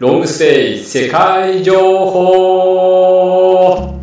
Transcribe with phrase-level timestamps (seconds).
[0.00, 4.00] ロングステイ世界情報。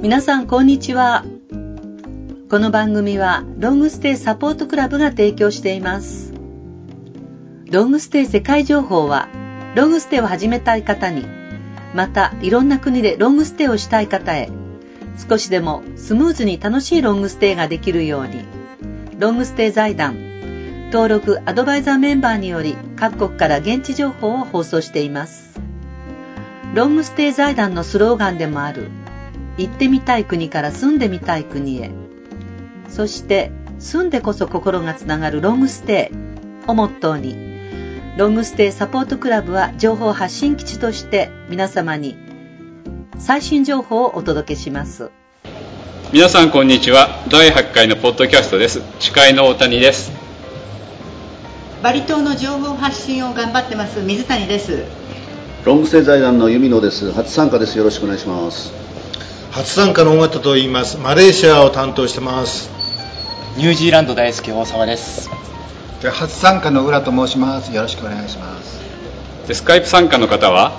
[0.00, 1.26] 皆さんこんにちは。
[2.48, 6.32] この番組はロングステイサポートクラブが提供しています。
[7.66, 9.28] ロングステイ世界情報は
[9.76, 11.26] ロングステイを始めたい方に
[11.94, 14.48] またいろんな国でロングステイをしたい方へ
[15.16, 18.44] 少しでもスムーズに楽しいロングステイができるように。
[19.18, 20.16] ロングステイ財団。
[20.92, 25.60] 登録アドバイザーメンバーにより各国から現地情報を放送しています。
[26.74, 28.88] ロングステイ財団のスローガンでもある
[29.56, 31.90] 行ってみたい国から住んでみたい国へ。
[32.88, 36.30] そして住んでこそ心がつながるロングステイ。
[36.66, 37.50] をモットーに
[38.16, 42.16] ロングステイサポートクラブは情報発信基地として皆様に
[43.20, 45.10] 最新情報をお届けします。
[46.10, 47.22] 皆さんこんにちは。
[47.28, 48.80] 第8回のポッドキャストです。
[48.98, 50.10] 司会の大谷です。
[51.82, 54.00] バリ島の情報発信を頑張ってます。
[54.00, 54.84] 水谷です。
[55.64, 57.12] ロングステイ財団の弓野です。
[57.12, 57.76] 初参加です。
[57.76, 58.72] よろしくお願いします。
[59.50, 60.96] 初参加の尾形と言います。
[60.96, 62.70] マレーシアを担当してます。
[63.58, 65.28] ニュージーランド大好き大沢です。
[66.02, 67.70] 初参加の浦と申します。
[67.72, 68.80] よろしくお願いします。
[69.46, 70.72] でスカイプ参加の方は？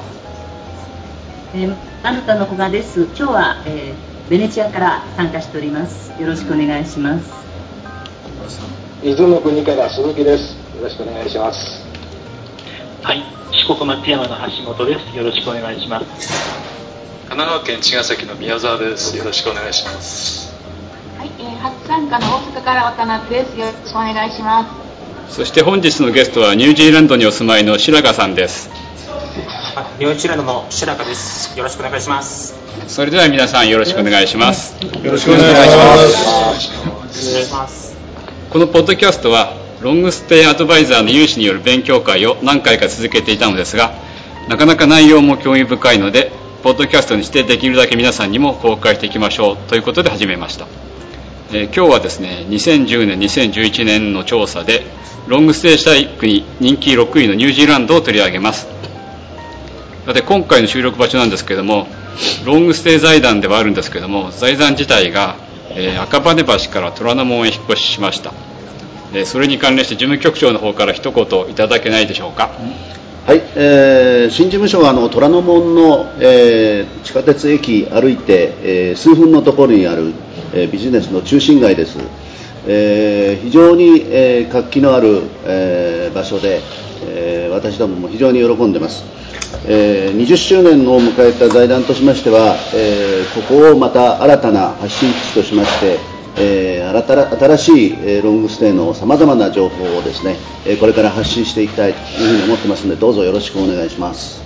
[1.54, 3.04] えー、あなたの古賀です。
[3.04, 6.12] 今日は、えー、ベネチアから参加しております。
[6.20, 7.32] よろしくお願いします。
[9.04, 10.56] 伊豆の国から鈴木です。
[10.76, 11.86] よろしくお願いします。
[13.04, 13.24] はい。
[13.52, 15.16] 四国松山の橋本です。
[15.16, 16.06] よろしくお願いします。
[17.30, 19.16] 神奈川県茅ヶ崎の宮沢です。
[19.16, 20.54] よろしくお願いします。
[21.18, 23.60] はい、えー、初参加の大阪から渡辺です。
[23.60, 24.92] よろしくお願いします。
[25.32, 28.70] そして本日のゲストはニュージーランドにお住まいの白川さんです
[30.00, 31.58] ニュージーランドの白川です。
[31.58, 32.54] よろしくお願いします。
[32.88, 34.76] それでは皆さんよろしくお願いします。
[34.84, 35.70] よろしくお願い
[36.60, 37.96] します。
[38.50, 43.92] このポッドキャストはロングステイアドバイザーの有志による勉強会を何回か続けていたのですが
[44.50, 50.68] なかなか内容も興味深いのでポッドキャストにしてできるだけ皆さんにも公開していきましょうということで始めました、
[51.54, 54.84] えー、今日はですね2010年2011年の調査で
[55.28, 58.68] ロングステイしたい国人気6位のニュージーランドを取り上げます
[60.06, 61.88] さて今回の収録場所なんですけども
[62.44, 65.36] ロングステイ財団ではあるんですけども財団自体が、
[65.70, 68.34] えー、赤羽橋から虎ノ門へ引っ越ししました。
[69.14, 72.50] えそれに関連して事務局長の方から一言いただけないでしょうか、
[73.26, 80.14] はい、えー、新事務所はあの虎ノ門の、えー、地下鉄駅歩いて、えー、数分のところにある、
[80.54, 81.98] えビジネスの中心街です、
[82.68, 86.62] え非常に、え活気のある、え場所で、
[87.06, 89.04] え私どもも非常に喜んでます、
[89.66, 104.42] え20周年を迎えた財団としましては、えここをまた新たな発信基地としましてえー、新しい、え、ロングステイのさまざまな情報をですね、え、これから発信していきたいというふうに思ってますのでどうぞよろしくお願いします。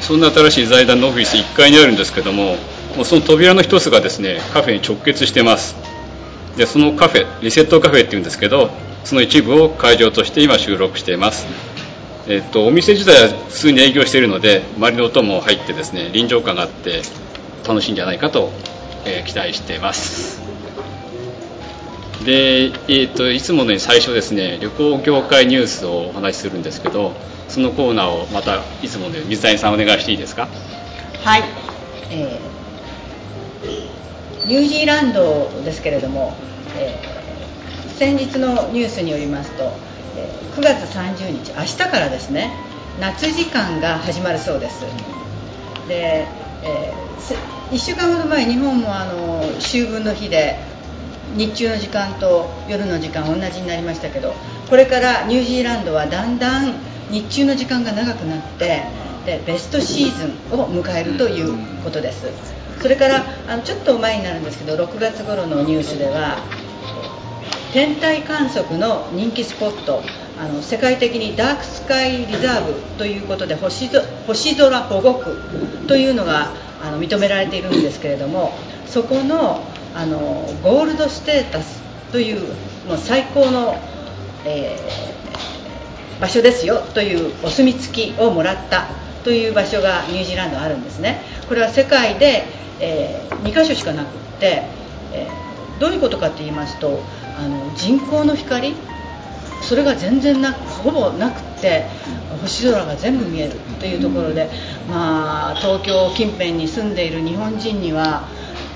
[0.00, 2.56] そんな新しい財団のオフィス1階にあるんですけども
[2.96, 5.76] もうその扉の一つがですねカフェに直結してます。
[6.56, 8.70] でそのカフェリセットカフェっていうんですけど
[9.04, 11.46] その一部を会場として今収録しています。
[12.28, 17.02] えっと、お店自体は普通に営業しているので周りの音も入ってですね臨場感があって
[17.66, 18.50] 楽しいんじゃないかと
[19.04, 20.40] えー、期待してます。
[22.24, 27.12] で、えーと、いつものように最初ですね旅行業界ニュースをお話しするんですけど
[27.48, 30.46] そのコーナーをまたいつものように水谷さんお願いしていいですか？
[31.24, 31.42] はい、
[32.12, 36.36] えー、ニュージーランドですけれども、
[36.78, 39.72] えー、先日のニュースによりますと、
[40.54, 42.52] 9月30日明日からですね
[43.00, 44.80] 夏時間が始まるそうです。
[45.88, 46.26] で、
[46.62, 47.02] えー
[47.72, 50.56] 1週間ほど前日本もあの秋分の日で
[51.36, 54.34] 日中の時間と夜の時間同じになりましたけど
[54.68, 56.74] これからニュージーランドはだんだん
[57.10, 58.82] 日中の時間が長くなって
[59.24, 62.26] でベストシーズンを迎えるということです。
[62.82, 66.38] それからあのちょっと前になるんですけど6月頃のニュースでは
[67.72, 70.02] 天体観測の人気スポット
[70.38, 73.88] あの世界的にダークスカイリザーブということで星
[74.26, 76.52] 星空保護区というのが
[76.82, 78.52] あの認められているんですけれども
[78.86, 79.62] そこの
[79.94, 80.18] あの
[80.62, 81.82] ゴールドステータス
[82.12, 82.40] という
[82.88, 83.74] もう最高の、
[84.44, 88.88] えー、場所ですよというお墨付きをもらった
[89.24, 91.22] という場所がニュージーランドあるんですね。
[91.48, 92.44] これは世界で、
[92.80, 94.10] えー、2カ所しかなくっ
[94.40, 94.64] て、
[95.12, 97.02] えー、どういうことかと言いますと
[97.38, 98.74] あの人工の光？
[99.62, 101.86] それが全然なほぼなくて
[102.42, 104.50] 星空が全部見えるというところで、
[104.90, 108.26] まあ、東京近辺に住んでいる日本人には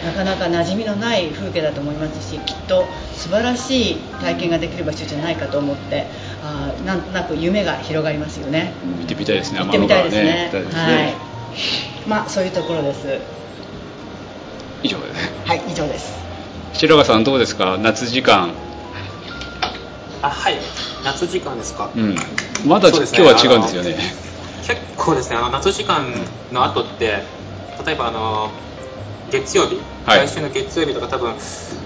[0.04, 6.06] なかなか馴染みのない風景だと思いますしきっと素晴らしい体験ができる場所じゃないかと思って
[6.44, 8.72] あなんとなく夢が広がりますよね。
[9.00, 10.50] 行ってみたいですね行ってみたいですね。
[10.52, 11.14] 天の川はい
[12.06, 13.18] まあそういうところです。
[14.84, 16.14] 以上ですはい以上です
[16.78, 17.78] 白川さんどうですか？
[17.78, 18.50] 夏時間。
[20.22, 20.58] あはい。
[21.04, 21.90] 夏時間ですか？
[21.94, 22.16] うん。
[22.66, 22.96] まだ、ね。
[22.98, 23.96] 今日は違うんですよね。
[24.66, 25.36] 結構ですね。
[25.36, 26.04] あの夏時間
[26.52, 27.22] の後って
[27.86, 28.50] 例えばあの
[29.30, 30.26] 月曜日、はい。
[30.26, 31.34] 来週の月曜日とか多分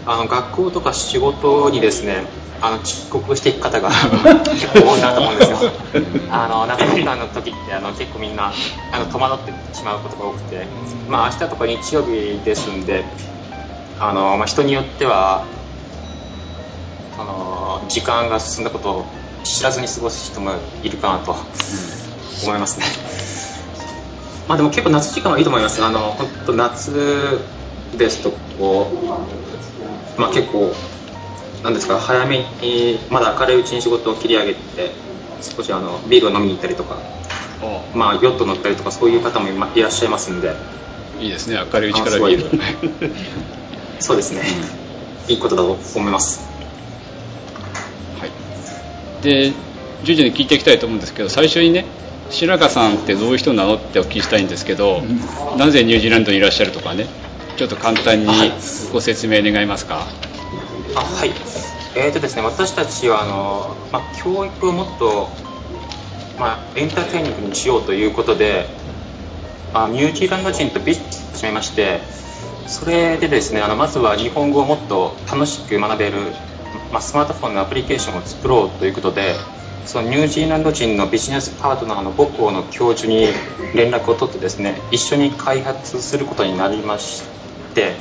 [0.07, 2.25] あの学校とか仕事にですね
[2.63, 5.59] あの遅刻していく方が結 構多いなと思うんですよ。
[6.31, 8.53] あの夏時間の時ってあの結構みんな
[8.93, 10.67] あの戸惑ってしまうことが多くて、
[11.09, 13.05] まあ明日とか日曜日ですんで
[14.01, 15.45] あの、まあ、人によっては
[17.17, 19.05] その時間が進んだことを
[19.45, 20.53] 知らずに過ごす人も
[20.83, 21.37] いるかなと
[22.43, 22.87] 思いますね。
[24.49, 25.85] まあでも結構夏時間はいいと思います。
[25.85, 27.39] あの本当夏
[27.97, 28.91] ですとこ
[30.17, 30.73] うまあ結構
[31.63, 34.91] なんですか早めにまだ明るいうちに仕事を切り上げて
[35.43, 36.97] 少しあのビールを飲みに行ったりとか、
[37.95, 40.55] まあヨット乗ったりとかそういう方もいらっしゃいますんで。
[41.21, 43.11] いいですね明るいうちからビール
[44.01, 44.43] そうですね。
[45.29, 46.51] いいことだと思います。
[49.23, 49.53] で
[50.03, 51.85] 徐々に聞いていきたいと思うんですけど最初にね
[52.31, 55.03] 白川さんってどういう人なのってお聞きしたいんですけど、
[55.59, 57.07] なぜニュージーランドにいらっしゃるとかね
[57.57, 58.27] ちょっと簡単に
[58.93, 60.07] ご説明願えますか、
[60.95, 61.31] あはい、
[61.97, 65.29] えーとですね、私たちはあの、まあ、教育をもっと、
[66.39, 68.67] まあ、エンターテイニングにしようということで、
[69.75, 72.01] あニュージーランド人とビジネスを始めまして
[72.67, 76.19] それでですねあのまずは日本語をもっと楽しく学べる、
[76.93, 79.35] まあ、スマートフォンのアプリケーションを作ろうということで
[79.87, 83.29] そのニュージーランド人のビジネスパートナーの母校の教授に
[83.75, 87.25] 連絡を取ってですね一緒に開発することになりまし
[87.75, 87.95] て、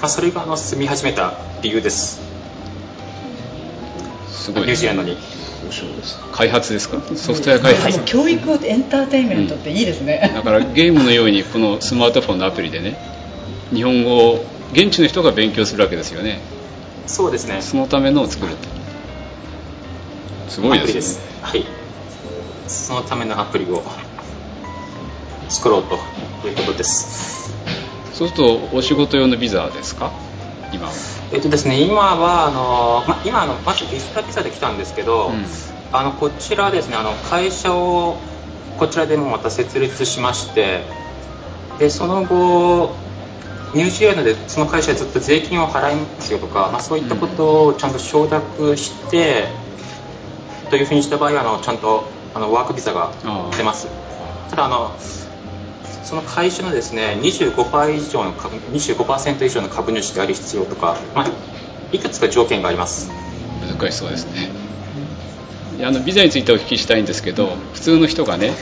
[0.00, 2.20] まあ、それがあの進み始めた理由です。
[4.28, 4.62] すごい。
[4.62, 5.16] ニュージーランドに。
[6.32, 7.00] 開発ですか？
[7.14, 8.06] ソフトウェア開発、はい。
[8.06, 12.96] 教育をエンターテインメントっていいですね、だからゲームのようにこのスマートフォンのアプリでね
[13.72, 16.40] 日本語を現地の人が勉強するわけですよね。
[17.06, 17.62] そうですね。
[17.62, 18.54] そのためのを作る
[20.48, 21.24] すごいですね。
[21.42, 21.64] はい。
[22.68, 23.82] そのためのアプリを
[25.48, 25.96] 作ろうと
[26.48, 27.52] いうことです。
[28.14, 30.12] そうするとお仕事用のビザですか？
[30.72, 30.92] 今は。
[31.32, 35.32] えっとですね今はあの、ま、今あのまずビスタビザで来たんですけど、
[35.92, 38.16] あのこちらですねあの会社を
[38.78, 40.84] こちらでもまた設立しまして
[41.78, 42.94] でその後
[43.74, 49.48] ニュージーランドでその会社でずっと税金を払いますよとか、まあ、そういったことをちゃんと承諾して、
[50.70, 53.12] というふうにした場合はあのちゃんとあのワークビザが
[53.56, 53.88] 出ます。
[54.50, 54.96] ただあの
[56.04, 61.30] その会社のですね25%以上の株25%以上の株主である必要とか、まあ、
[61.92, 63.10] いくつか条件があります。
[63.60, 64.50] 難しそうですね。
[65.78, 68.52] いやあのビザについてお聞きしたいんですけど普通の人がね、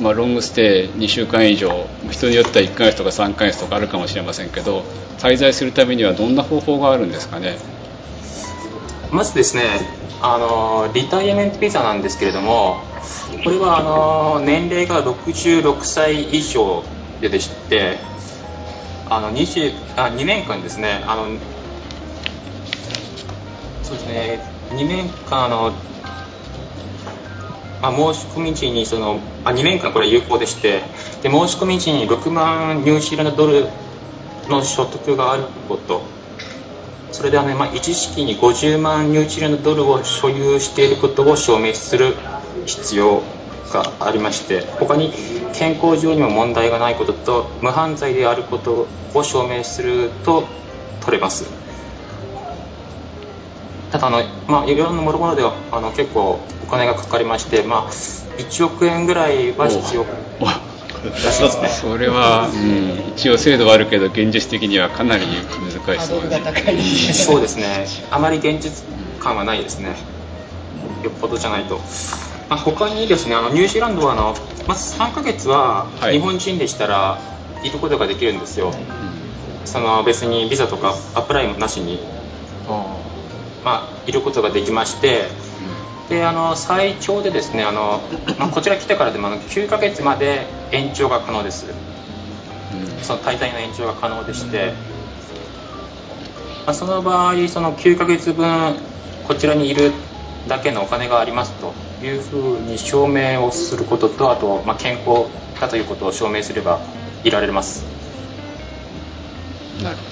[0.00, 4.82] まあ、ロングステイ2週間以上人によっては1ヶ月とか3ヶ月とかあるかもしれませんけど
[5.18, 7.58] 滞在するためにはどんな方法があるんですかね？
[9.12, 9.62] まずですね
[10.20, 12.82] あのリタイアメントビザなんですけれども
[13.44, 16.82] これはあの年齢が66歳以上
[17.20, 17.98] ででして
[19.08, 21.26] あの20あ2年間ですねあの
[23.82, 25.72] そうですね2年間あの、
[27.82, 30.82] まあ、申し込み時にそのあ2年間これ有効でして
[31.22, 33.66] で申し込み時に6万ニュージーランドドル
[34.48, 36.02] の所得があること。
[37.12, 42.16] それではね、まあ、一時期に50万ニュージーランドドルを所有していることを証明する
[42.66, 43.22] 必要
[43.72, 45.12] がありまして他に
[45.52, 50.48] 健康上にも問題がないことと無犯罪であることを証明すると
[51.02, 51.44] 取れます。
[54.04, 61.68] あの、まあ、いろんなもろもろではあの結構お金がかかりまして、まあ、1億円ぐらいは必要らしいですね。
[61.80, 67.86] それは、うん、一応制度はあるけど現実的にはかなり難しそうですそうですね。
[68.10, 68.84] あまり現実
[69.20, 69.96] 感はないですね。
[71.02, 71.76] よっぽどじゃないと、
[72.48, 74.34] まあ、他にですねあのニュージーランドはあの
[74.66, 77.18] まず3ヶ月は日本人でしたら
[77.62, 78.74] いることができるんですよ、
[79.64, 81.98] その別にビザとかアプライもなしに、
[83.64, 85.28] まあ、いることができまして
[86.08, 88.02] であの最長でですねあの、
[88.38, 91.66] まあ、こちら来てからでもあの9ヶ月まで延長が可能です、
[93.02, 94.74] その滞在の延長が可能でして、
[96.66, 98.76] まあ、その場合その9ヶ月分
[99.26, 99.92] こちらにいる
[100.46, 101.72] だけのお金がありますと
[102.04, 105.24] いうふうに証明をすることとあと、まあ、健康
[105.58, 106.80] だということを証明すれば
[107.22, 107.82] いられます。
[109.82, 110.02] なるほ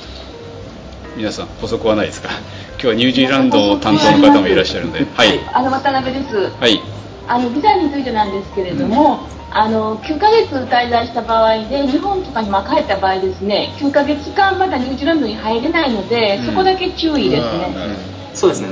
[1.17, 2.31] 皆さん補足はないですか？
[2.31, 5.05] 今日はニュージーランド担当の方もいらっしゃるので。
[5.05, 5.39] はい。
[5.53, 6.37] あの渡辺です。
[6.61, 6.81] はい。
[7.29, 17.97] あのビザについてなんですけれども、あの9ヶ月滞在した場合で日本とかにまあ帰った場合ですね9ヶ月間まだニュージーランドに入れないので、そこだけ注意ですね、
[18.35, 18.69] そうですね。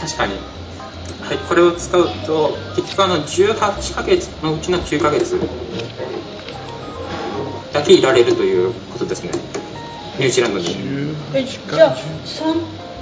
[0.00, 0.34] 確かに。
[1.22, 5.38] はいこれを使うと結局あの18ヶ月のうちの9ヶ月
[7.72, 9.30] だけいられるということですね
[10.18, 10.76] ニュージーランドに。
[11.34, 12.60] えじゃあ 3,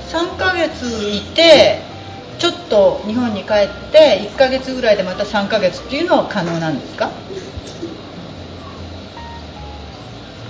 [0.08, 1.80] 3ヶ月いて
[2.38, 7.10] ちょっと日本に帰って1ヶ月ぐらいでまた3ヶ月っていうのは可能なんですか？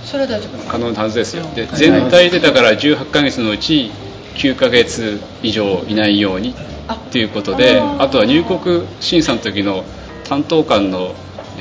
[0.05, 0.69] それは大丈夫。
[0.69, 1.43] 可能なはずですよ。
[1.55, 3.91] で全体でだから18ヶ月のうち
[4.35, 6.53] 9ヶ月以上いないように
[6.91, 9.83] っていうことであとは入国審査の時の
[10.27, 11.13] 担当官の、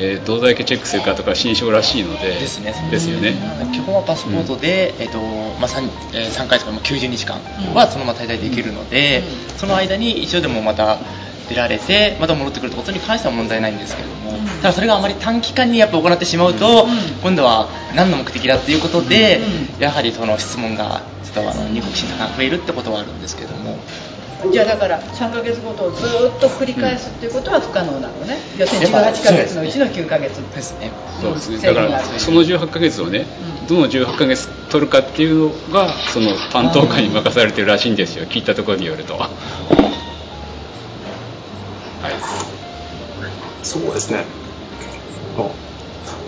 [0.02, 2.28] えー、どれだけチェックするかとか新証らしいので。
[2.30, 2.74] ですね。
[2.90, 3.34] ですよね。
[3.70, 5.18] 基本はパスポートで、えーと
[5.60, 7.38] まあ 3, えー、3回とか90日間
[7.74, 9.22] はそのまま滞在できるので、
[9.58, 10.98] その間に一応でもまた
[11.50, 16.86] 出られてまた戻ってくることに関しては問題ないんですけれども、ただそれがあまり短期間にやっぱ行ってしまうと、
[17.22, 19.40] 今度は何の目的だっていうことで、
[19.78, 23.78] やはりその質問がちょっとあの入国審査が増えるってことはあるんですけれども。
[24.52, 30.40] じゃあだから3ヶ月ごとをずっと繰り返すっていうことは不可能なのね、要するに18ヶ月のうちの9ヶ月。
[30.54, 31.50] ですねそうです。
[31.50, 33.26] ねだからその18ヶ月をね、
[33.68, 38.24] どの18ヶ月取るかっていうのがその担当官に任されてるらしいんですよ。
[38.24, 39.18] 聞いたところによると。
[39.18, 39.30] はい。
[43.62, 44.24] そうですね。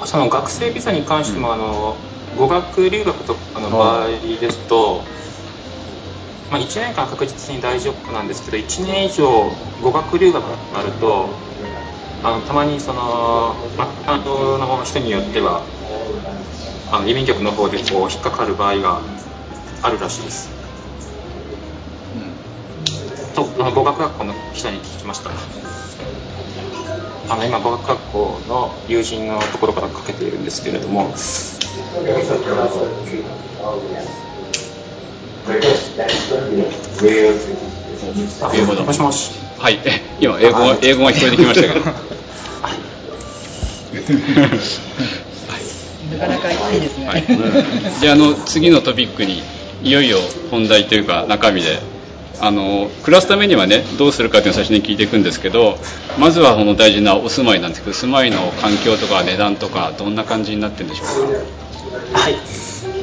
[0.04, 1.97] その学生ビザに関しても、あの
[2.37, 5.04] 語学留学とかの場合ですと、
[6.52, 9.25] まあ、1年間確実に大丈夫なんですけど1年以上
[9.80, 11.35] 語学留学があると
[12.23, 15.64] あのたまにその、まあ、担当の人によっては
[16.92, 19.00] あの移民局の方でこう引っかかる場合が
[19.82, 20.50] あるらしいです。
[23.35, 25.30] と語学学校の人に聞きました。
[27.30, 31.14] あの今語学学校の友人のところからかけているんですけれども。
[38.54, 38.82] 英語だ。
[38.82, 39.30] もしもし。
[39.58, 39.78] はい。
[40.20, 41.80] 今英語が英語が聞こえてきましたけど。
[46.18, 47.25] なかなかいいですね、はい、
[48.00, 49.42] じゃああの次のトピックに
[49.82, 50.18] いよいよ
[50.50, 51.80] 本題というか中身で。
[52.40, 55.78] あの暮らすためにはねどうするかっていうのを最初に聞いていくんですけど
[56.18, 61.06] まずはこの大事なお住まいなんですけど住まいの環境とか値段とかどんな感じになってるんでしょう
[62.12, 62.18] か？
[62.18, 62.34] はい。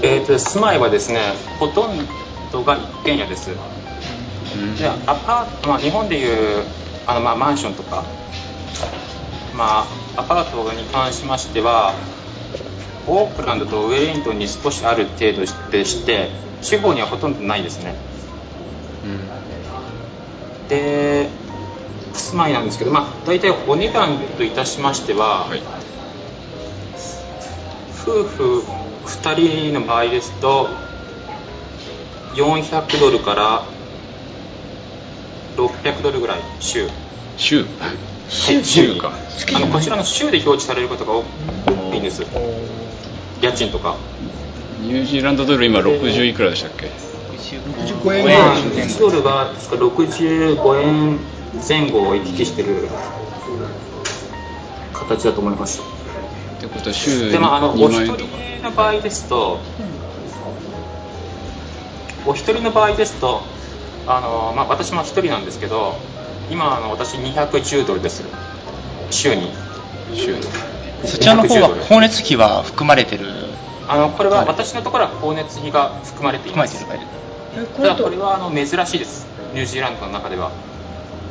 [0.01, 1.21] えーと、と住まいはですね
[1.57, 2.03] ほとんど
[2.63, 6.63] が一軒家です、うん、でアパート、まあ、日本でいう
[7.07, 8.03] あの、まあ、マンションとか、
[9.55, 11.93] まあ、アパートに関しましては
[13.07, 16.29] オークランドとウェリントンに少しある程度でして
[16.61, 17.95] 地方にはほとんどないですね、
[19.03, 21.29] うん、で
[22.13, 25.61] 住まいなんですけど、まあ、大体お値段といたしましては、はい、
[28.01, 28.63] 夫婦
[29.05, 30.67] 2人の場合ですと
[32.35, 33.65] 400ドルから
[35.55, 36.87] 600ドルぐらい週。
[37.37, 37.65] 週。
[38.29, 38.63] 週。
[38.63, 39.11] 週か。
[39.55, 41.23] あのこちらの週で表示されることが多
[41.93, 42.23] いんです。
[43.41, 43.97] 家賃とか。
[44.81, 48.37] ニュージーランドドル今60いくらでしたっけ？65円。
[48.87, 51.19] 1ドルが65円
[51.67, 52.87] 前後を行き来してる
[54.93, 55.81] 形だと思います。
[55.81, 58.27] ってことは週で、まあ、あのお一人
[58.63, 59.59] の場合ですと、
[62.29, 63.41] お一人の場合ですと
[64.07, 65.95] あの、まあ、私も一人なんですけど
[66.51, 68.23] 今あの私210ドルです。
[69.11, 69.51] 週に。
[70.13, 70.43] 週に。
[71.05, 73.25] そちらの方は光熱費は含まれてる？
[73.87, 76.77] あのこれは私のところは光熱費が含まれています。
[76.77, 77.67] 含まれてる。
[77.67, 79.27] ただこれはあの珍しいです。
[79.53, 80.51] ニュージーランドの中では。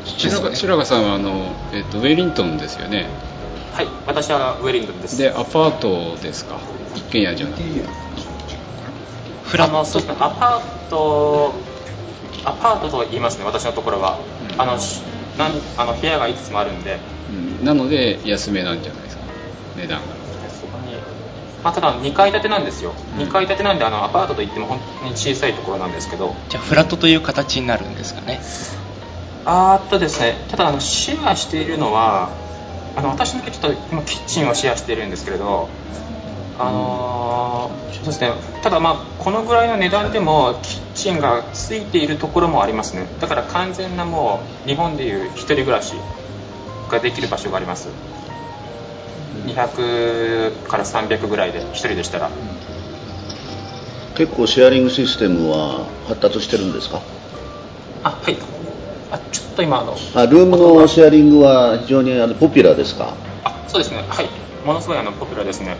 [0.04, 3.08] 白川さんはあの、えっと、ウェリントンですよね。
[3.72, 3.88] はい。
[4.06, 5.18] 私はウェリントンです。
[5.18, 6.58] でアパートですか？
[6.94, 7.64] 一軒家じゃなくて
[9.48, 11.54] フラのそうですねアパート
[12.44, 14.18] アパートと言いますね私のところは、
[14.52, 14.72] うん、あの
[15.38, 16.98] なんあの部屋がいくつもあるんで、
[17.30, 19.22] うん、なので安めなんじゃないですか
[19.76, 20.06] 値段が。
[20.50, 20.94] そこに、
[21.64, 26.34] まあ、ただ2階建てなんですよ、うん、2階建てなんであのアパートといっても本当に小さいところなんですけど。
[26.50, 28.40] じゃあフラットという形になるんですかね。
[29.46, 30.36] あっとですね。
[30.50, 32.30] ただあのシェアしているのは
[32.96, 35.68] あの私のちょっと今キッチンをシェアしているんですけれど
[36.60, 38.32] あのー、そうですね。
[38.62, 43.06] ただまあこのぐらいの値段でもキッチンがついているところもありますね。
[43.20, 45.94] だから完全なもう日本でいう一人暮らし
[46.90, 47.88] ができる場所があります。
[49.46, 52.30] 200から300ぐらいで1人でしたら。
[54.16, 57.00] 結構シェアリングシステムは発達してるんですか？
[58.02, 58.36] あはい。
[59.12, 63.14] あちょっと今あのあルームのシェアリングは非常にあのポピュラーですか？
[63.14, 63.27] あ
[63.68, 64.04] そうですね。
[64.08, 64.48] はい。
[64.64, 65.76] ものすごいあのポピュラーですね、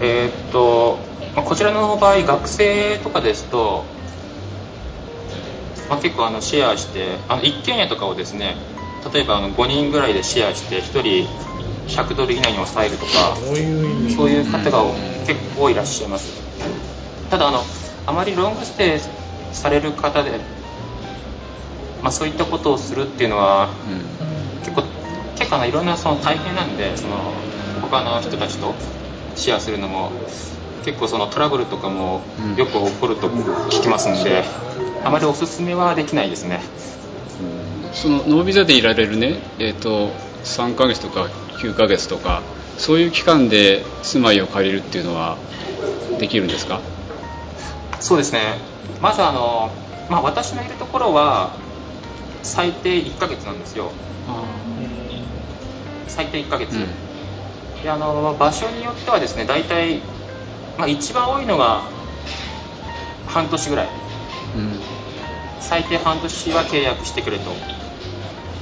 [0.00, 0.98] えー、っと、
[1.34, 3.84] まあ、こちらの場合学生とかですと、
[5.88, 8.56] まあ、結構あのシェアしてあの一軒家とかをですね
[9.12, 11.28] 例えばあの5人ぐらいでシェアして1人
[11.88, 13.36] 100ドル以内に抑えるとか
[14.16, 14.84] そういう方が
[15.26, 16.40] 結構いらっしゃいます。
[17.28, 17.62] ただあの
[18.06, 19.00] あまりロングステイ
[19.54, 20.40] される方で、
[22.02, 24.84] まあ、そういったことをするっていうのは、うん、結構
[25.36, 27.32] 結構いろんなその大変なんでその
[27.80, 28.74] 他の人たちと
[29.36, 30.10] シェアするのも
[30.84, 32.22] 結構そのトラブルとかも
[32.56, 34.44] よく起こると聞きますんで、
[35.00, 35.02] う。
[35.04, 36.60] ん、あまりおすすめはできないですね、
[37.84, 40.12] うん、そのノービザでいられるね、えーと、と
[40.44, 42.42] 3ヶ月とか9ヶ月とか
[42.78, 45.36] そういう期間で住まいを借りるっていうのは
[46.18, 46.80] できるんですか？
[48.00, 48.40] そうですね。
[49.00, 49.70] まずあの、
[50.10, 51.56] まあ、私のいるところは
[52.42, 53.92] 最低1ヶ月なんですよ
[56.08, 60.00] 最低1ヶ月、うん、であの場所によってはですね大体、
[60.78, 61.82] まあ、一番多いのが
[63.26, 63.90] 半年ぐらい、う
[64.60, 64.80] ん、
[65.60, 67.50] 最低半年は契約してくれと、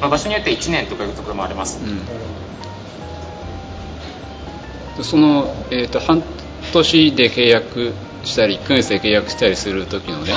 [0.00, 1.80] まあ、場所によっては1年とかいうところもあります、
[4.98, 6.22] うん、その、えーと半
[6.72, 7.92] 年で契約
[8.24, 10.32] したり1ヶ月で契約したりする時のね、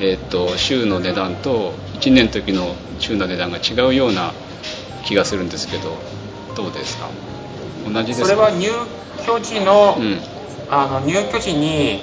[0.00, 4.32] えーと、週の値段と1年の時の週の値段が違うような
[5.04, 5.96] 気がするんですけど
[6.58, 7.08] どうですか？
[7.86, 8.26] 同じですか？
[8.26, 8.66] それは入
[9.26, 10.18] 居時のうん、
[10.68, 12.02] あの入居時に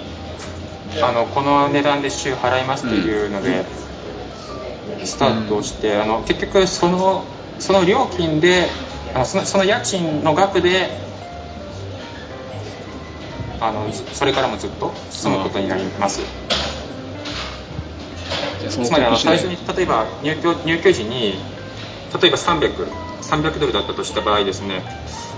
[1.04, 3.66] あのこの値段で週払いますっていうので、
[5.00, 7.26] うん、スタートして、うん、あの結局その
[7.60, 8.70] その料金で
[9.14, 10.90] あのそのその家賃の額で
[13.60, 16.22] あのそれからもずっと進むことになります。
[18.70, 21.36] つまりあの最初に例えば入居入居時に
[22.20, 22.88] 例えば300
[23.30, 24.84] 300ドルだったとした場合ですね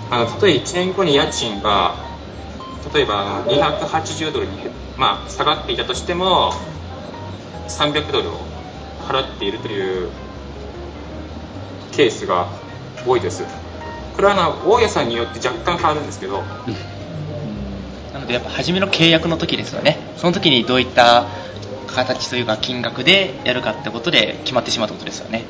[0.10, 1.96] あの例えば1年後に家賃が
[2.94, 4.52] 例えば280ドルに、
[4.98, 6.54] まあ、下がっていたとしても
[7.68, 8.40] 300ドルを
[9.08, 10.10] 払っているという
[11.92, 12.48] ケースが
[13.06, 13.44] 多いです。
[14.16, 16.44] これはあの大家さんによって若干変わるんですけど。
[18.14, 19.98] なのでやっぱ初めの契約の時ですよね。
[20.18, 21.28] その時にどういった
[21.88, 25.44] 形というか金額でやるかってことで決まってしまうってことですよね。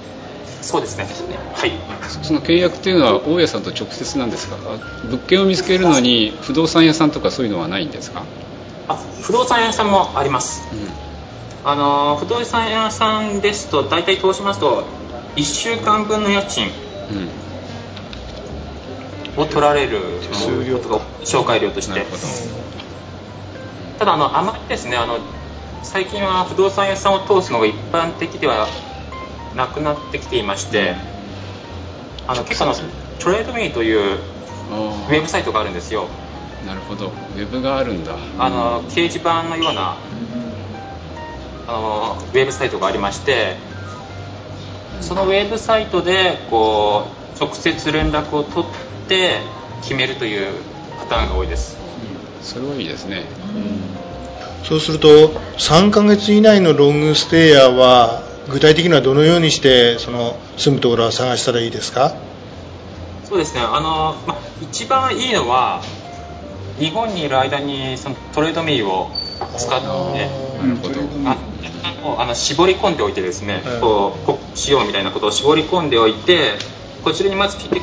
[0.62, 1.08] そうですね。
[1.54, 1.72] はい。
[2.24, 4.58] その契約っていうのは大家さんと直接なんですか？
[5.06, 8.24] 物件を見つけるのに不動産屋さんとかそういうのはないんですか？
[8.88, 14.86] あ不動産屋さんもあります、うん、あの不動産屋さんですと大体通しますと
[15.36, 16.70] 1週間分の家賃、う
[19.40, 19.42] ん。
[19.42, 22.06] を取られる紹介料として。
[24.00, 25.20] ただあのあまりですねあの
[25.84, 28.68] 最近は不動産屋さんを通すのが一般的では
[29.58, 30.96] なくなってきていまして
[32.28, 32.76] あの結構の
[33.20, 36.08] トレードミーというウェブサイトがあるんですよ。
[36.66, 37.08] なるほど。
[37.08, 38.16] ウェブがあるんだ。
[38.38, 39.98] あの掲示板のような
[41.68, 43.56] あのウェブサイトがありまして
[45.02, 48.72] そのウェブサイトでこう直接連絡を取っ
[49.08, 49.40] て
[49.82, 50.54] 決めるという
[51.00, 51.78] パターンが多いです、
[52.42, 55.08] それはいいですね、うん、そうすると
[55.58, 62.16] 3ヶ月以内のロングステイヤーは具体的にはどのようにしてその住むところは探したらいいですか？
[63.26, 63.62] そうですね。
[63.62, 65.82] あの、ま、一番いいのは
[66.80, 69.10] 日本にいる間にそのトレードミーを
[69.58, 70.90] 使ってなるほ
[72.16, 74.32] どあの絞り込んでおいてですね、こう
[74.70, 76.54] 塩みたいなことを絞り込んでおいて
[77.04, 77.82] こちらにまず来て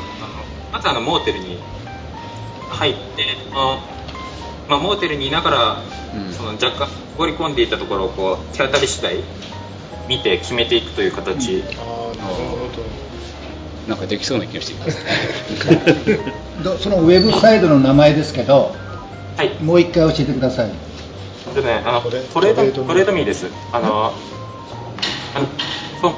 [0.73, 1.59] まずあのモーテルに
[2.71, 3.37] 入って
[4.67, 5.83] まあ、モーテルにいながら、
[6.17, 9.17] うん、その若干絞り込んでいたところをこう手当たり次第
[10.09, 13.05] 見て決めていくという形、うん、ああなるほど。
[13.89, 14.99] なんかできそうな気がしてきます。
[16.83, 18.75] そのウェブサイトの名前ですけど、
[19.37, 20.71] はい、もう一回教えてください。
[21.55, 23.47] でねあの Trade Trade Me です。
[23.73, 24.13] あの
[25.35, 26.15] あの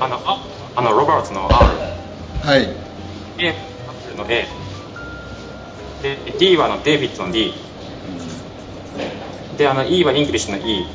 [0.00, 0.42] あのあ
[0.76, 1.66] あのロバーツの R
[2.42, 2.68] はい。
[3.38, 3.54] A
[4.16, 4.46] の A
[6.02, 7.52] で D はのデイビッドの D
[9.58, 10.86] であの E は English の E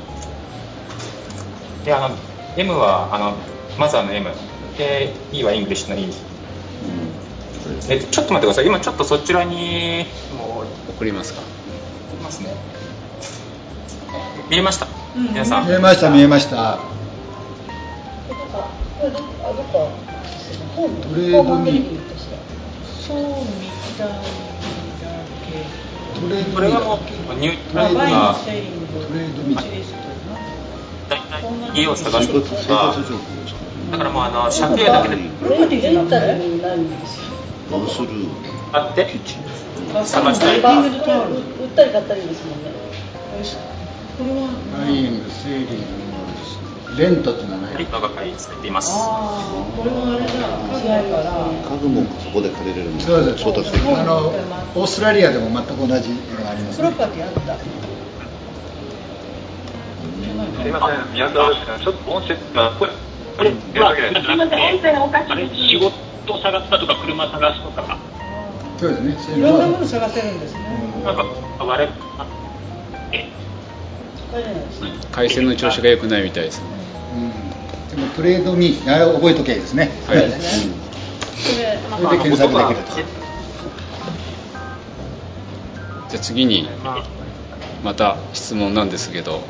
[1.86, 2.16] であの
[2.58, 3.34] M はあの
[3.78, 4.30] マザーの M
[4.78, 6.12] で E はイングリッシュの E、
[7.90, 8.66] えちょっと待ってください。
[8.66, 10.06] 今ちょっとそちらに
[10.38, 11.42] もう送りますか？
[11.42, 11.48] 送
[12.18, 12.50] りますね。
[14.50, 15.68] 見えました、うん、皆さん。
[15.68, 16.80] 見えました見えました。
[18.98, 19.04] ト
[21.16, 22.00] レードミー
[23.00, 23.24] そうみ
[23.98, 24.16] たいだ
[25.46, 25.52] け
[26.20, 27.00] どトこれはも
[27.34, 28.36] うニュートラルが
[31.10, 32.96] 大体家を探すとか
[33.92, 35.18] だからもうあの借家だけで
[37.70, 38.08] どうする
[38.72, 39.08] あって
[40.06, 40.64] 探したり売っ
[41.76, 42.72] たり買ったりですもんね。
[44.18, 44.48] これは
[44.80, 45.68] バイングセーリン
[46.96, 48.94] グレントって名前リットが書いています。
[48.94, 48.98] こ
[49.84, 50.32] れはあれだ。
[50.80, 53.08] 違うから家具もそこで借りれるんです。
[53.08, 53.22] そうあ
[54.04, 54.34] の
[54.76, 57.58] オーストラリアでも全く同じのがあります、プロパティあった
[60.36, 62.92] すいません、宮沢ですが、ちょっと音声が、これ、
[63.38, 64.60] これ、すいません、
[65.32, 67.98] あれ、仕事探すだとか、車探すとか。
[68.78, 69.38] そうですね。
[69.38, 70.60] いろんなもの探せるんですね。
[71.06, 71.26] なんか、
[71.60, 71.98] 我々、
[73.12, 73.30] え、
[75.12, 76.62] 回線の調子が良くないみたいです。
[76.62, 77.46] うん
[77.96, 79.90] でもトレードミー、あ覚えとけですね。
[80.08, 80.32] はいうん
[81.36, 82.96] それで検索できると。
[86.10, 86.68] じゃあ次に
[87.84, 89.42] また質問なんですけど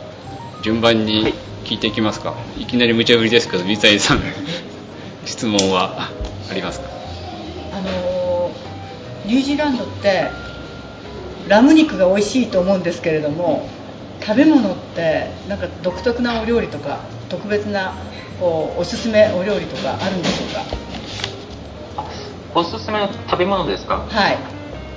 [0.65, 1.32] 順番に
[1.63, 4.21] 聞いていきますか、い、きなり無茶ぶりですけど水谷さん
[5.23, 6.10] 質問は
[6.49, 6.88] ありますか？
[7.71, 10.32] あのーニュージーランドって
[11.47, 13.67] ラム肉が美味しいと思うんですけれども
[14.25, 17.93] 食べ物ってなんか独特なお料理とか特別な
[18.39, 22.06] こうおすすめお料理とかあるんでしょうか？
[22.56, 24.06] おすすめの食べ物ですか？
[24.10, 24.38] はい。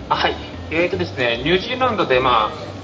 [0.09, 0.35] あはい。
[0.71, 2.78] えーとですねニュージーランドでまあ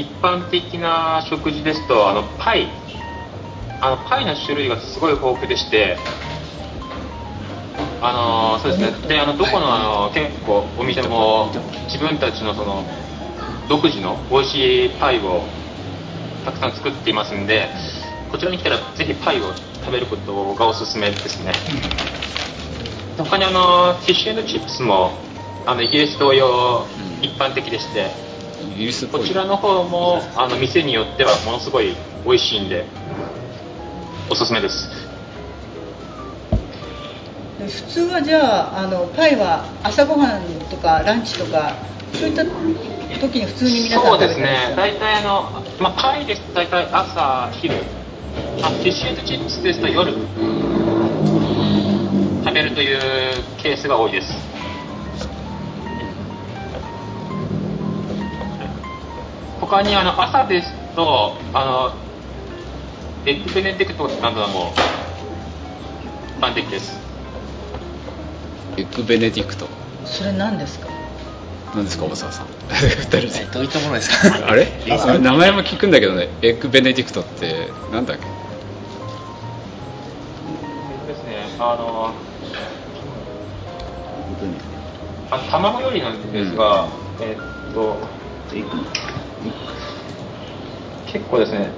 [0.00, 2.68] 一般的な食事ですとあのパイ。
[3.82, 5.96] あのパイの種類がすごい豊富でして
[8.02, 9.08] あのそうですね。
[9.08, 11.50] であのどこのあの結構お店も
[11.86, 12.84] 自分たちのその
[13.68, 15.42] 独自の美味しいパイを
[16.44, 17.68] たくさん作っていますんで
[18.30, 21.52] こちらに来たらぜひパイを食べることがおすすめですね。
[23.16, 25.12] 他にあのフィッシュチップスも
[25.66, 26.86] あのイギリス同様
[27.22, 28.29] 一般的でして、
[29.10, 31.94] こちらの方もあの店によってはものすごい
[32.24, 32.84] 美味しいんで
[34.30, 34.88] おすすめです。
[37.58, 41.74] で普通はじゃああのパイは朝ごはんとかランチとか
[42.14, 42.50] そういった時
[43.40, 44.34] に普通に皆さんそう食べてる？
[44.34, 44.74] ですね。
[44.76, 46.42] 大体あの、まあ、パイです。
[46.42, 47.74] と大体朝昼。
[48.62, 50.20] あフィッシュチップスですと夜食
[52.54, 53.00] べるという
[53.60, 54.32] ケースが多いです
[59.60, 61.94] 他にあの朝ですとあの
[63.26, 64.72] エッグベネディクトなども
[66.38, 66.98] 一般的です。
[68.78, 69.66] エッグベネディクト。
[70.06, 70.88] それ何ですか？
[71.74, 72.46] 何ですか大沢さん。
[72.70, 74.48] 二人でどういったものですか？
[74.48, 74.66] あれ？
[74.90, 76.28] あ名前も聞くんだけどね。
[76.40, 78.24] エッグベネディクトってなんだっけ？
[81.12, 82.12] ですねあの
[85.30, 86.88] あ卵料理なんですが、
[87.20, 87.96] えーっと
[91.06, 91.70] 結構ですね。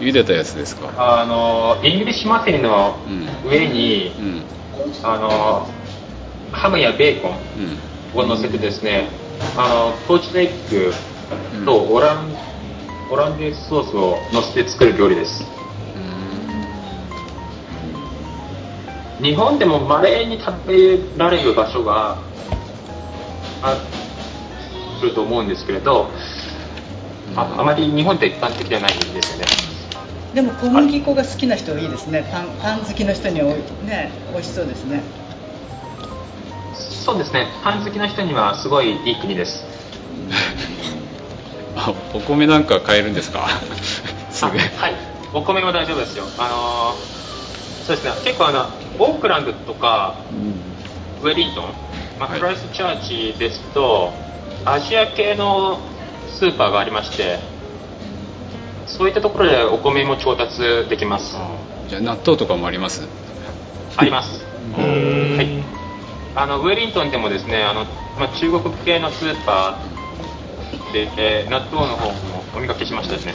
[0.00, 0.92] ゆ茹でたやつですか？
[1.20, 2.96] あのイングリッシュマフィンの
[3.44, 4.12] 上に、
[5.02, 5.66] あの
[6.52, 7.38] ハムやベーコン
[8.14, 9.08] を乗せてですね、
[9.56, 10.92] あのポーチドエッグ
[11.64, 12.36] とオラン,、
[13.10, 15.44] オランデーズソースを乗せて作る料理です、
[19.20, 22.18] 日本でも稀に食べられる場所が
[23.62, 23.76] あ
[25.02, 26.10] ると思うんですけれど
[27.36, 29.46] ああまり日本って一般的ではないんですよね。
[30.34, 32.26] でも小麦粉が好きな人はいいですね。
[32.32, 33.54] パンパン好きの人にはおい。
[33.84, 35.02] ね美味しそうですね。
[36.74, 37.48] そうですね。
[37.62, 39.64] パン好きな人にはすごいいい国です。
[41.76, 43.48] あお米なんか買えるんですか？
[44.30, 44.94] すぐはい。
[45.32, 46.24] お米も大丈夫ですよ。
[46.38, 47.22] あのー
[47.86, 48.12] そうですね。
[48.24, 50.24] 結構あのオークランドとか、
[51.20, 51.74] ウェリントン、
[52.18, 54.14] まあクライストチャーチですと
[54.64, 55.80] アジア系の
[56.28, 57.38] スーパーがありまして
[58.86, 61.36] そういったところでお米も調達できます。
[61.88, 63.08] じゃあ納豆とかもあります？
[63.96, 64.44] あります。
[64.74, 65.64] はい。
[66.34, 67.84] あのウェリントンでもですねあの、
[68.18, 73.34] まあ、中国系のスーパーで、えー納豆の方もお見かけしましたですね。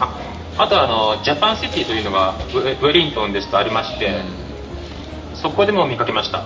[0.00, 0.18] あ
[0.58, 4.22] あとあのジャパンシティというのがウェウェリントンですとありまして、
[5.34, 6.44] そこでも見かけました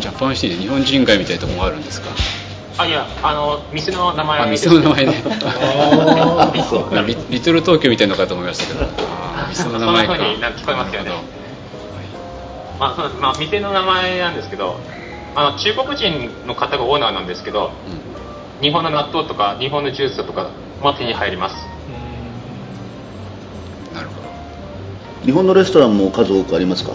[0.00, 2.08] ジャパンシティで日本人街みたいなとこもあるんですか？
[2.78, 4.40] あいやあの店の名前。
[4.40, 5.14] あです店の名前ね。
[7.06, 8.86] リ リトル東京みたいなのかと思いましたけど。
[9.48, 10.12] 店の名前か。
[10.14, 11.10] そんな風になんか聞こえますよね。
[12.78, 14.78] まあそうまあ、店の名前なんですけど
[15.34, 17.70] あの中国人の方がオーナーなんですけど、
[18.60, 20.50] 日本の納豆とか日本のジュースとか
[20.82, 21.56] も手に入ります。
[25.24, 26.92] 日本のレストランも数多くありますか？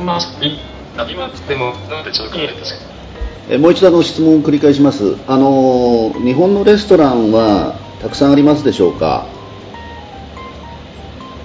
[0.00, 0.58] まあ、い
[1.10, 2.80] 今でもなんでちょっとですか
[3.48, 5.16] えもう一度あの質問を繰り返します。
[5.26, 9.26] あの日本のレストランはたくさんありますでしょうか？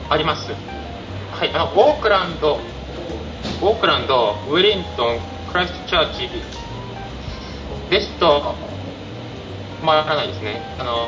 [0.09, 0.51] あります。
[1.31, 2.59] はいあのオークランド
[3.61, 5.19] オークランドウェリントン
[5.51, 6.29] クライストチャーチ
[7.89, 8.55] ですと
[9.85, 10.61] 回らないですね。
[10.79, 11.07] あの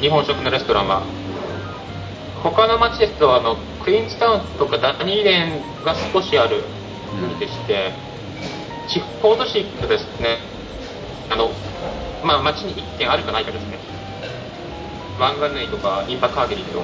[0.00, 1.02] 日本食のレストランは
[2.42, 6.62] 他の町ですとあのクイーンズタウンとかダニーレンが少しある
[7.20, 7.92] 国でして、
[8.88, 10.38] 地方都市がですね。
[11.30, 11.50] あの、
[12.24, 13.78] まあ、町に1軒あるかないかですね。
[15.18, 16.82] ワンガンネイとかインパカーゲリと。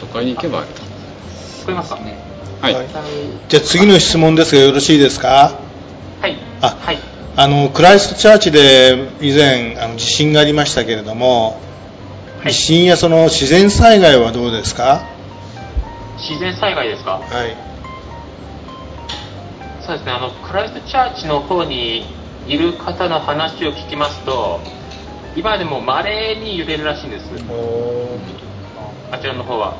[0.00, 0.82] 都会に行けばあると。
[0.82, 2.00] 聞こえますか？
[2.00, 2.18] ね
[2.60, 2.74] はい。
[3.48, 5.60] じゃあ次の質問ですがよろしいですか？
[6.20, 6.36] はい。
[6.62, 6.98] あはい
[7.40, 11.60] あのクライストチャーチで以前あの地震がありましたけれども、
[12.44, 15.06] 地震やその自然災害はどうですか？
[16.18, 17.20] 自然災害ですか？
[17.20, 17.56] はい。
[19.86, 20.10] そうですね。
[20.10, 22.04] あのクライストチャーチの方に
[22.48, 24.58] いる方の話を聞きますと
[25.36, 27.26] 今でもまれに揺れるらしいんです。
[29.12, 29.76] あちらの方は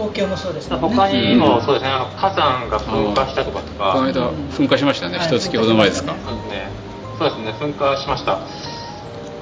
[0.00, 0.76] 東京もそうですね。
[0.78, 1.90] 他にもそうですね。
[1.90, 3.92] あの火山が噴火したとかとか。
[3.92, 5.18] この間、噴火しましたね。
[5.20, 6.14] 一月ほど前ですか。
[6.24, 6.68] そうですね。
[7.18, 8.38] そうですね噴火しました。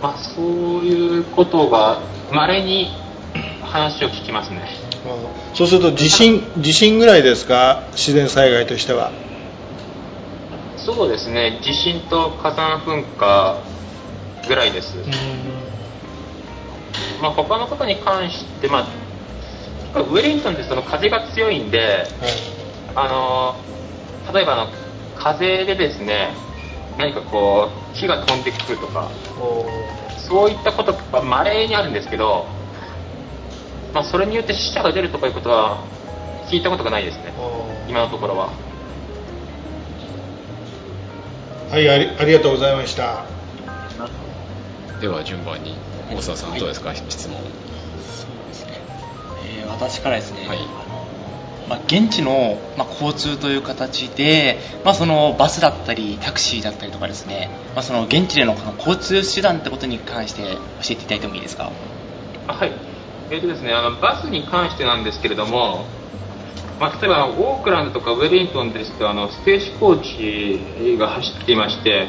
[0.03, 0.45] まあそう
[0.85, 2.01] いうことが
[2.33, 2.89] まれに
[3.63, 4.63] 話を聞きますね。
[5.55, 7.85] そうすると地震地震ぐらいですか？
[7.93, 9.13] 自然災害としては。
[10.77, 11.61] そうですね。
[11.63, 13.59] 地震と火山噴火
[14.49, 14.97] ぐらいです、
[17.21, 18.87] まあ、他のことに関して、まあ、
[19.95, 22.05] ウェリントンってその風が強いんで、
[22.95, 23.57] あの
[24.33, 24.73] 例えばあの
[25.17, 26.35] 風でですね
[26.99, 29.11] 何かこう火が飛んでくるとか
[30.29, 32.47] そういったことがまれにあるんですけど、
[33.95, 35.85] まあ、それによって死者が出るとかいうことは
[36.51, 37.33] 聞いたことがないですね。
[37.89, 38.53] 今のところは。
[41.71, 43.27] はいありありがとうございました。
[45.01, 45.77] では順番に
[46.11, 47.37] 大沢さんどうですか、質問。
[49.69, 50.59] えー私からですね、あの
[51.69, 60.49] まあ、現地の、まあ、交通という形で、まあ、そのバスだったりタクシーだったりとかですね、まあ、その現地での交通手段ってことに関して教
[60.83, 61.71] えていただいてもいいですか？
[62.47, 62.73] あはい、
[63.31, 65.85] えーとですね、あのバスに関してなんですけれども、
[66.81, 70.01] まあ、例えばオークランドとかウェリントンですとあのステージコー
[70.95, 72.09] チが走っていまして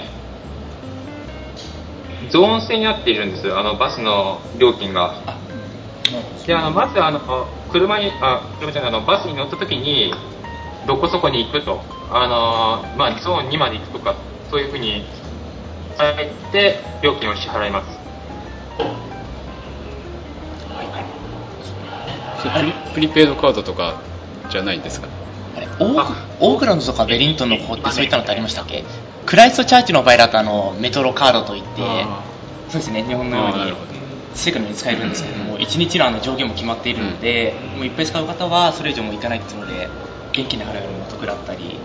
[2.32, 5.38] ゾーン制になっているんですよあのバスの料金が。
[6.46, 7.20] であのまずあの
[7.72, 10.14] 車にあ車じゃないあのバスに乗った時に
[10.88, 14.16] どこそこに行くとあの、まあ、ゾーン2まで行くとか
[14.50, 15.06] そういうふうに
[15.98, 18.00] 伝えて料金を支払います。
[22.42, 24.02] プリプリペイドカードとか
[24.50, 25.08] じゃないんですか？
[25.80, 28.84] オークオークランドとかベリントンの方ってそういったのってありましたっけ？
[29.26, 31.82] クライストチャーチの場合だとあのメトロカードといって
[32.70, 33.99] そうですね日本のように
[34.34, 39.90] 世界のように使えるんですけども1日のあの上限も決まっているので、もういっぱい使う方はそれ以上もいかないっていうので
[40.32, 41.78] 現金で払うよりもお得だったり。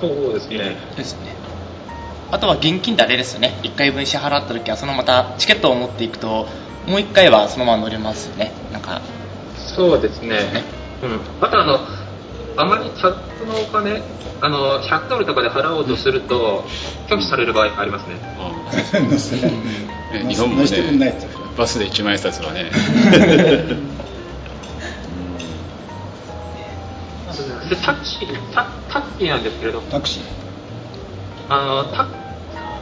[0.00, 0.76] そうですね。
[0.96, 1.34] ですね。
[2.30, 3.58] あとは現金であれですよね。
[3.62, 6.46] 1回分支払った時はそのまたチケットを持っていくと
[6.86, 8.52] もう1回はそのまま乗れますよね。
[8.72, 9.02] なんか。
[9.56, 10.64] そうですね。
[11.02, 11.20] うん。
[11.40, 11.80] あとあの、
[12.56, 14.02] あまりキャップのお金、
[14.40, 16.64] あの、100ドルとかで払おうとすると、
[17.08, 18.16] 拒否される場合がありますね。
[20.12, 21.14] ね日本もね、
[21.56, 22.70] バスで1万円札はね。
[27.68, 30.22] で、タクシー、タタクシーなんですけれどタクシー？
[31.50, 32.06] あの、タ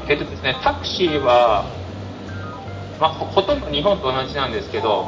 [0.09, 1.67] えっとですね、タクシーは、
[3.01, 5.07] まあ、ほほとんど日本と同じなんですけど、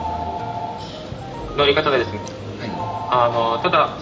[1.57, 2.21] 乗り方がですね、
[3.11, 3.97] あの、ただ、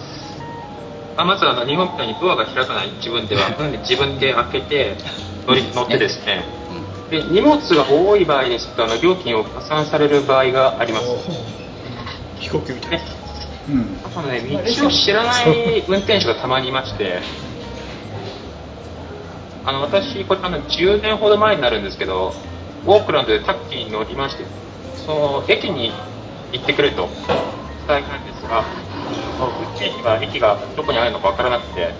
[1.17, 3.49] あまずあの日本みたいにドアが開かない自分では、
[3.87, 4.95] 自分で開けて
[5.47, 6.43] 乗り乗ってですね、
[7.09, 11.05] で荷物が多い場合ですとあの料金を加算される場合があります。
[12.39, 13.01] 飛行機みたい。
[13.69, 13.99] うん。
[14.03, 17.21] あとね、道を知らない運転手がたまにいまして、
[19.65, 22.33] あの私、これあの10年ほど前になるんですけど、
[22.85, 24.45] オークランドでタクシーに乗りまして、
[25.05, 25.91] その駅に
[26.53, 27.09] 行ってくれと
[27.87, 28.63] 伝えたんですが、
[29.39, 31.93] 運転手が駅がどこにあるのかわからなくて、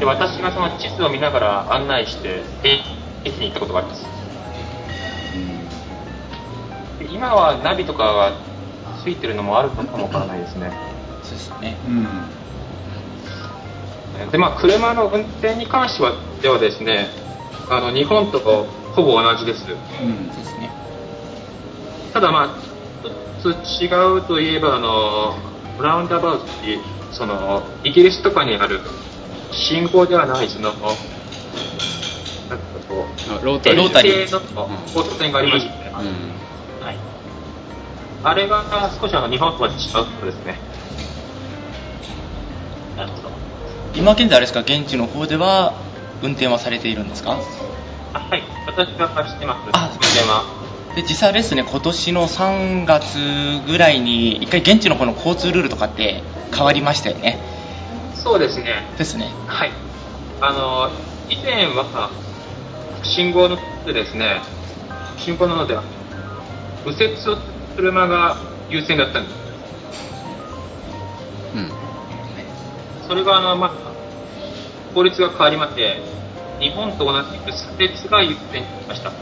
[0.00, 2.80] で私がその地図を見ながら案内して、え
[3.24, 4.17] 駅に行ったことがあります。
[7.08, 8.32] で今はナビとかが
[9.02, 10.72] ついてるのもあるのかもわからないですね。
[11.22, 11.76] そうですね。
[14.32, 17.08] でまあ、車の運転に関してはではですね
[17.70, 20.70] あの日本とほぼ同じです、そうですね。
[22.12, 22.68] ただ、まあ、
[23.38, 23.86] 一つ違
[24.18, 25.36] うといえば、あの、
[25.80, 26.80] ラウンドアバウトっていう、
[27.12, 28.80] その、イギリスとかにある
[29.52, 30.86] 信号ではない、その、なんか
[32.88, 33.04] こ
[33.40, 33.78] う、ロータリー。
[33.78, 35.72] ロータリーの交差点がありまして、
[36.88, 36.96] はい。
[38.24, 40.58] あれが少しあの日本とは違うそうですね。
[42.96, 43.30] なるほど。
[43.94, 45.74] 今現在あれですか、現地の方では
[46.22, 47.38] 運転はされているんですか？
[48.14, 49.70] あはい、私が走ってます。
[49.72, 50.44] あ、運転は。
[50.96, 53.18] で実際ですね、今年の3月
[53.70, 56.22] ぐらいに、一回現地の方の交通ルールとかって
[56.54, 57.38] 変わりましたよね。
[58.14, 58.84] そうですね。
[58.96, 59.30] ですね。
[59.46, 59.70] はい。
[60.40, 60.90] あの、
[61.28, 62.10] 以前は、
[63.04, 64.40] 信号のでですね、
[65.18, 65.76] 信号なので、
[66.86, 67.36] 右折をする
[67.76, 68.36] 車が
[68.70, 69.34] 優先だったんです。
[71.54, 71.70] うん。
[73.08, 73.72] それが、あの、まあ、
[74.94, 76.00] 法律が変わりまして、
[76.60, 79.12] 日本と同じく左折が優先になりました。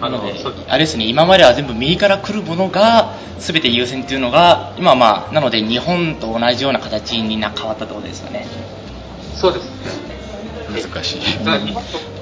[0.00, 0.34] なので、
[0.68, 8.46] あれですね、今までは全部右から来るものが全て優先っていうのが、今はまあ、なので日本と同じような形にな変わったってことですよね。
[9.34, 10.07] そうです。
[10.70, 11.20] 難しい。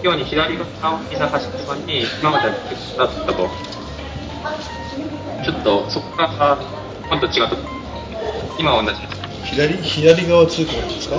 [0.04, 2.54] ように左側をみんな走ってるのに、今までは
[2.98, 3.48] だったと。
[5.44, 6.58] ちょっとそこが
[7.08, 7.56] 今度違った。
[8.58, 9.16] 今は同じです。
[9.44, 11.16] 左左側通行ですか？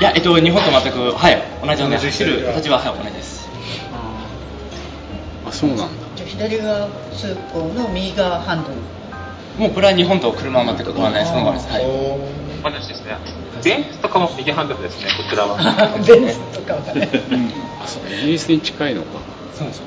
[0.00, 3.48] いや、えっと、日本と全く、はい、同じような走る形は、はい、同じです。
[5.46, 5.86] あ、そうなんだ。
[6.16, 8.76] じゃあ左側通行の右側ハンドル。
[9.58, 11.68] もうこれは日本と車は全く変わらない、そのままです。
[11.70, 11.84] はい。
[12.64, 13.18] 同じですね。
[13.62, 15.56] ベンツとかも右ハンドルですね、こちらは。
[16.06, 17.08] ベンツとかはね。
[17.82, 19.08] あ、そう、イギリスに近いのか。
[19.54, 19.82] そうです。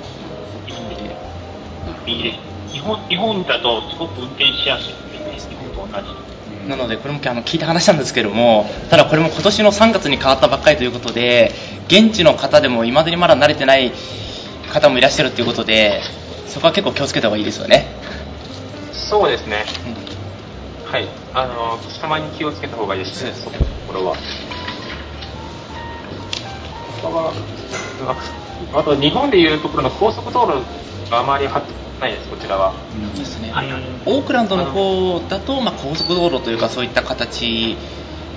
[2.06, 2.40] 右で
[2.72, 6.70] 日本日本だとすごく運転しやすいです、日本と同じ。
[6.70, 11.52] なので、これもあの聞いた話なんですけども、ただこれも今年の3月に変わったばっかりということで、
[11.88, 13.92] 現地の方でもいまだにまだ慣れてない
[14.72, 16.02] 方もいらっしゃるということで、
[16.48, 17.88] そこは結構気をつけた方がいいですよね。
[18.92, 19.66] そうですね。
[20.92, 21.08] はい。
[21.34, 24.16] あの、貴様に気をつけた方がいいですね、そこのところは。
[28.74, 32.74] あと日本でいうところの高速道路があまり発展ないです、こちらは。
[33.18, 33.52] ですね。
[34.06, 37.76] オークランドの方だと、まあ、高速道路というかそういった形、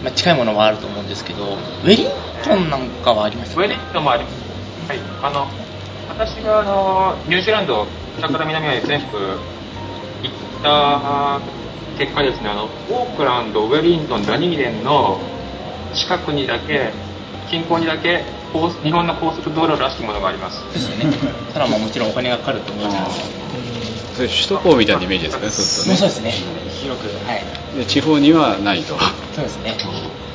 [0.03, 2.07] まあ、近いものもあると思うんですけど、ウェリン
[2.43, 4.35] トンなんかはありましたウェリントンもあります。
[4.89, 4.99] はい。
[5.23, 5.47] あの、
[6.09, 7.87] 私があの、ニュージーランド、
[8.19, 9.19] 北から南まで全部
[10.23, 11.60] 行った
[12.01, 15.21] 結果ですね、あの、オークランド、ウェリントン、ダニーデンの
[15.95, 16.95] 近くにだけ、
[17.51, 20.65] 近郊にだけ、高日本の高速道路らしきものがあります。
[20.73, 21.15] ですよね。
[21.53, 23.31] ただまあもちろんお金がかかると思います
[24.17, 25.97] それ首都高みたいなイメージですかね、そうするとね。
[25.99, 26.35] そうですね。
[26.81, 27.45] 広く、はい。
[27.77, 28.99] で地方にはないと。
[29.35, 29.77] そうですね。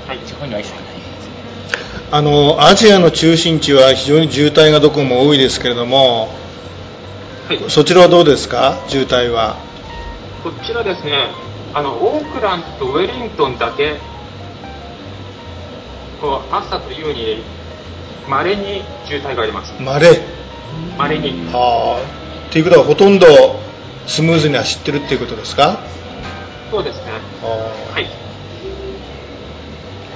[0.08, 0.20] はい。
[0.20, 0.84] 地方には一切ない。
[2.12, 6.30] あのアジアの中心地は非常に渋滞がどこも多いですけれども、
[7.70, 9.58] そちらはどうですか、渋滞は。
[10.44, 11.32] こちらですね、
[11.76, 13.98] あの、オークランドとウェリントンだけ、
[16.22, 17.44] こう、朝というに、
[18.30, 19.74] 稀に渋滞があります。
[19.82, 20.22] まれ。
[20.98, 21.32] 稀に。
[21.54, 22.48] はあ。
[22.50, 23.28] っていうことはほとんど
[24.08, 25.80] スムーズに走ってるっていうことですか？
[26.72, 27.12] そうですね。
[27.44, 28.08] はい。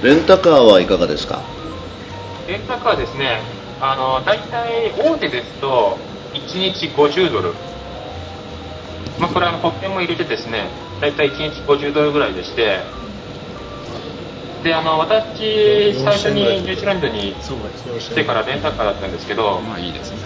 [0.02, 1.42] レンタカーはいかがですか？
[2.48, 3.42] レンタカーですね、
[3.82, 5.98] あの、大体大手ですと、
[6.32, 7.52] 1日50ドル。
[9.20, 10.68] まあ、これあの保険も入れてですね、
[11.00, 12.80] 大体1日50ドルぐらいでして、
[14.62, 17.34] で、あの、私、最初にニュージーランドに
[17.98, 20.18] 来てからレンタカーだったんですけど、まあいいですね、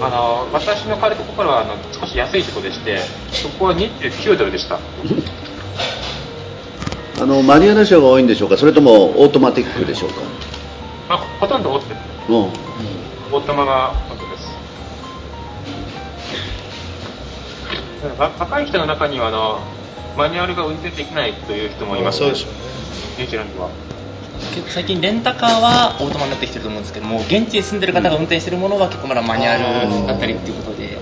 [0.00, 2.98] あの、私の借りたところは、あの、少し安いところでして、
[3.30, 4.80] そこは29ドルでした。
[7.20, 10.16] あのマニュアル車が多いんでしょうか、それともオートマティックでしょうか？
[11.08, 11.94] まあ、ほとんどオート
[12.28, 12.34] うん。
[13.32, 13.92] オートマが
[18.38, 19.60] 若い人の中にはあの
[20.16, 22.58] マニュアルが運転できないという人もいます、そうですよね。
[23.18, 23.70] ニュージーランドは。
[24.68, 30.98] 最近レンタカーはオートマになってきてると思うんですけども現地に住んでる方が運転してるものは結構まだマニュアルだったりっていうことで、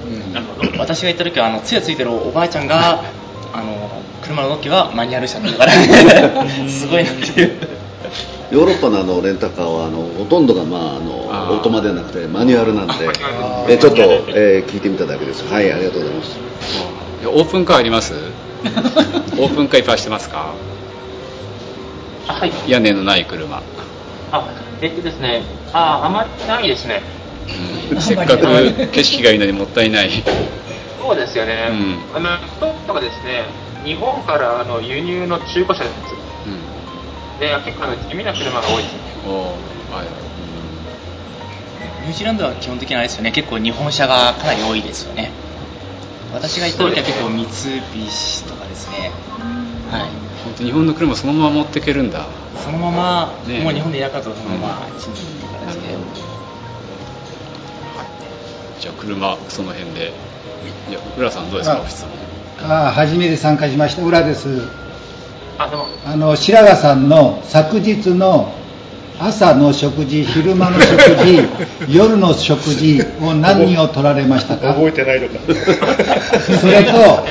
[0.78, 3.02] 私が行った時はあの杖ついてるおばあちゃんが
[3.52, 5.72] あの車の時はマニュアル車って言うから
[6.68, 7.80] すごいなっていう。
[8.50, 12.92] ヨーロッパのあのレンタカーはあのほとんどが、まあ、あのオートマではなくてマニュアルなんで、
[13.68, 15.44] えちょっと、えー聞いてみただけです。
[15.44, 16.49] はい、ありがとうございます。
[17.26, 18.14] オープンカーあります？
[19.38, 20.52] オープンカーいっぱいしてますか？
[22.28, 22.52] あはい。
[22.68, 23.62] 屋根のない車。
[24.32, 24.44] あ、
[24.80, 25.42] えっとですね、
[25.72, 27.02] あ、あまりないですね。
[27.98, 30.10] せっかく景色がいいのにもったいない。
[31.00, 31.68] そうですよね。
[32.14, 33.44] あの、ほとんどがですね、
[33.84, 35.94] 日本からあの輸入の中古車です。
[37.40, 38.94] で、結構あの地味な車が多いです。
[39.26, 39.30] お
[39.94, 40.06] はい
[42.02, 45.30] ニュージーランドは基本的にあれですよね結構日本車がかなり多いですよね
[46.32, 49.10] 私が行った時は結構三菱とかですね。
[49.90, 50.02] はい。
[50.44, 52.26] 本当日本の車そのまま持っていけるんだ。
[52.64, 53.60] そのまま、ね。
[53.62, 55.22] もう日本で焼かずそのままチンって
[55.66, 55.96] 形で、
[58.80, 60.12] じゃあ車その辺で。
[60.88, 61.82] いや浦さんどうですか？
[61.82, 64.02] あ質問ああ初めて参加しました。
[64.02, 64.68] 浦です。
[65.58, 65.68] あ
[66.16, 68.52] の白髪さんの昨日の
[69.20, 70.96] 朝の食事昼間の食
[71.26, 71.48] 事
[71.94, 74.68] 夜の食事を何人を取られましたか？
[74.74, 75.34] 覚えてないのか。
[76.60, 77.26] それと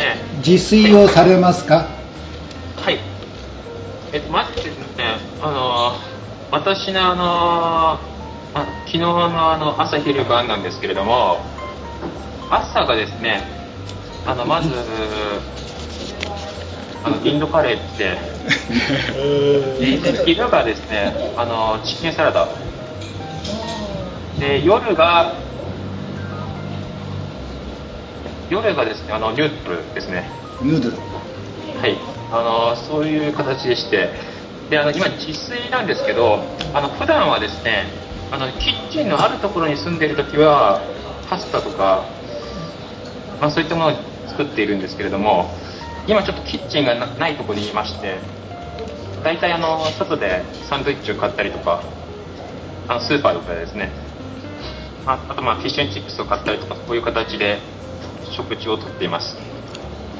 [0.46, 1.88] 自炊をされますか？
[2.84, 3.00] はい。
[4.14, 4.66] えっと、まずです
[4.98, 5.94] ね、あの、
[6.52, 8.00] 私のあの、
[8.54, 11.40] あ昨日のあの、朝昼晩なんですけれども、
[12.52, 13.44] 朝がですね、
[14.26, 14.70] あの、まず、
[17.04, 18.18] あの、インドカレーって、
[20.12, 22.48] で昼がですね、あの、チキンサラダ。
[24.40, 25.34] で、夜が、
[28.50, 30.30] 夜がですね、あの、ニュードルですね。
[30.62, 30.98] ヌードル
[31.80, 31.98] はい、
[32.32, 34.10] あのそういう形でして、
[34.70, 36.44] であの今、自炊なんですけど、
[36.74, 37.86] あの普段はですね
[38.32, 40.82] あのキッチンのあるところに住んでいるときは、
[41.30, 42.04] パスタとか、
[43.40, 43.94] まあ、そういったものを
[44.28, 45.50] 作っているんですけれども、
[46.10, 48.18] 今ちょっとキッチンがなないところにいまして、
[49.24, 51.84] 大体あの外でサンドイッチを買ったりとか、
[52.88, 53.92] あのスーパーとかでですね、
[55.06, 57.60] ああとまあフィッシュチップスを買ったりとか、こういう形で
[58.36, 59.38] 食事をとっています。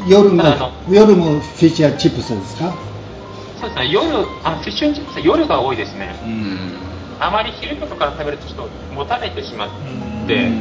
[0.08, 0.44] 夜も
[0.88, 2.72] 夜もフィッシュやチップスですか？
[3.60, 4.06] そうですね、夜、
[4.44, 6.14] あのフィッシュチップスは夜が多いですね。
[7.20, 9.70] あまり昼とかから食べるとちょっともたれてしまっ
[10.28, 10.52] て、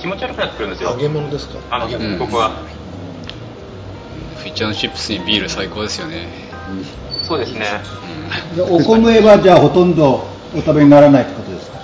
[0.00, 0.92] 気持ち悪くなってくるんですよ。
[0.92, 1.58] 揚げ物ですか？
[1.68, 2.79] あの、うん僕は。
[4.40, 6.28] フィッチャーチップスにビール最高ですよね。
[7.22, 7.66] そうですね。
[8.56, 10.24] でお米はじゃあほとんど
[10.54, 11.78] お食べにならないってことですか？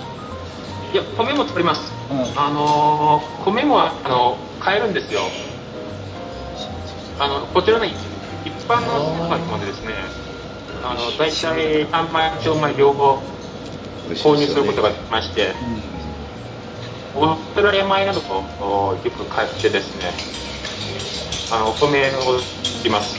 [0.93, 1.91] いや、米も作ります。
[2.11, 2.19] うん。
[2.39, 5.21] あのー米も、あの買えるんですよ。
[7.19, 7.93] あの、こちらの一
[8.67, 9.93] 般のスーパーまでですね、
[10.83, 13.19] あの、大体3枚、4枚両方
[14.09, 15.53] 購入することができまして、
[17.15, 18.19] オーストラリア米など
[18.61, 20.11] をよく買ってですね、
[21.51, 23.15] あの、お米を作ります。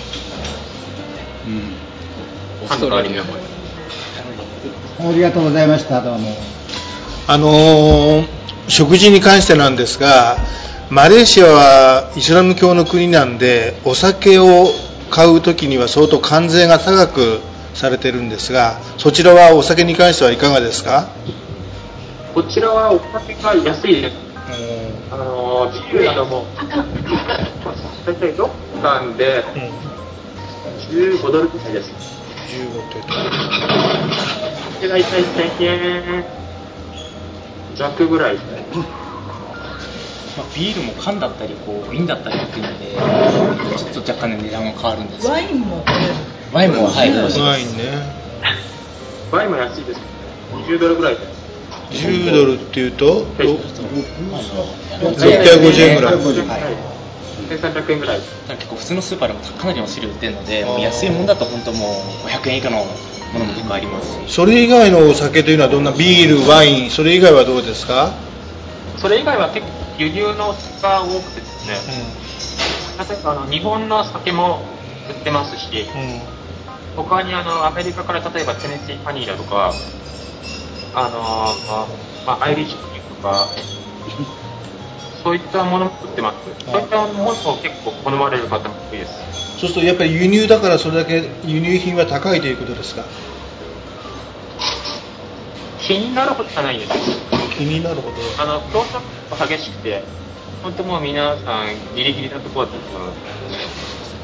[2.62, 3.34] オーストラリアも
[5.00, 6.02] ありがとうございました。
[6.02, 6.36] どうも。
[7.26, 8.26] あのー
[8.68, 10.36] 食事に関してなんですが、
[10.90, 14.66] マレーシアはイスラム教の国なんで、お酒を
[15.10, 17.40] 買うときには相当関税が高く
[17.72, 21.08] されてるんですが、そちらはお酒に関してはいかがですか？
[22.34, 24.27] こちらはお酒が安いです。
[25.48, 26.44] あの、ビールなども、
[28.04, 28.50] 大体6
[28.82, 29.42] 缶で
[30.90, 31.90] 15ドルくらいです。
[32.48, 32.92] 15っ
[34.80, 36.24] てで、大体1000円
[37.76, 38.66] 弱ぐらいですね。
[40.36, 42.94] まあ、ビールも缶だったりこう瓶だったりっていうので
[43.76, 45.84] ちょっと若干ね値段が変わるんですワインも
[46.52, 47.82] ワインもはいワインね。
[49.32, 50.00] ワインも安いです。
[50.52, 51.37] 20ドルぐらいで。
[51.90, 53.58] 10ドルっていうと、ろ650
[55.00, 56.14] 650円ぐらい。
[57.48, 58.20] 1300円ぐらい。
[58.48, 62.84] 結構普通のスーパーでもかなりの種類売ってるので安いもんだと本当もう500円以下のも
[63.38, 64.26] のも結構あります。
[64.28, 68.12] しそれ以外のお酒というのはどんなビール、ワイン、それ以外はどうですか？
[68.98, 71.74] それ以外は結構輸入のお酒が多くてですね、
[73.08, 74.60] 例えばあの日本の酒も
[75.08, 75.86] 売ってますし、
[76.96, 79.72] 他にあのアメリカから例えばテネシーハニーだとか、
[81.06, 81.88] あの
[82.26, 82.78] まあ、アイリッシュ
[83.08, 83.48] とか、
[85.22, 86.70] そういったものも売ってます。
[86.70, 89.12] そういったものも結構好まれる方も多いです。
[89.58, 93.04] そうするとやっぱり輸入だからそれだけ輸入品は高いということですか？
[95.80, 96.96] 気になるほどじゃないんですよ。
[97.56, 98.12] 気になるほど。
[98.40, 99.00] あの、競争
[99.38, 100.02] が激しくて、
[100.62, 102.72] 本当もう皆さんギリギリのところで、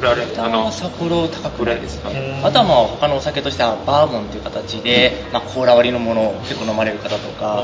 [0.01, 2.11] 売られあの札幌高くないですか？
[2.11, 7.62] あとはまあ他のお酒としてはバーボンという形で、まあ、コーラ割りのものを結構飲まれる方とか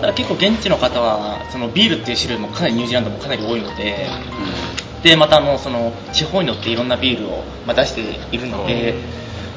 [0.00, 4.08] ただ結構現地の方はそのビールっていう種類もかなりニュージーランドもかなり多いので、
[5.02, 8.00] でまたあのその地方によっていろんなビールをまあ出して
[8.34, 8.94] いるので、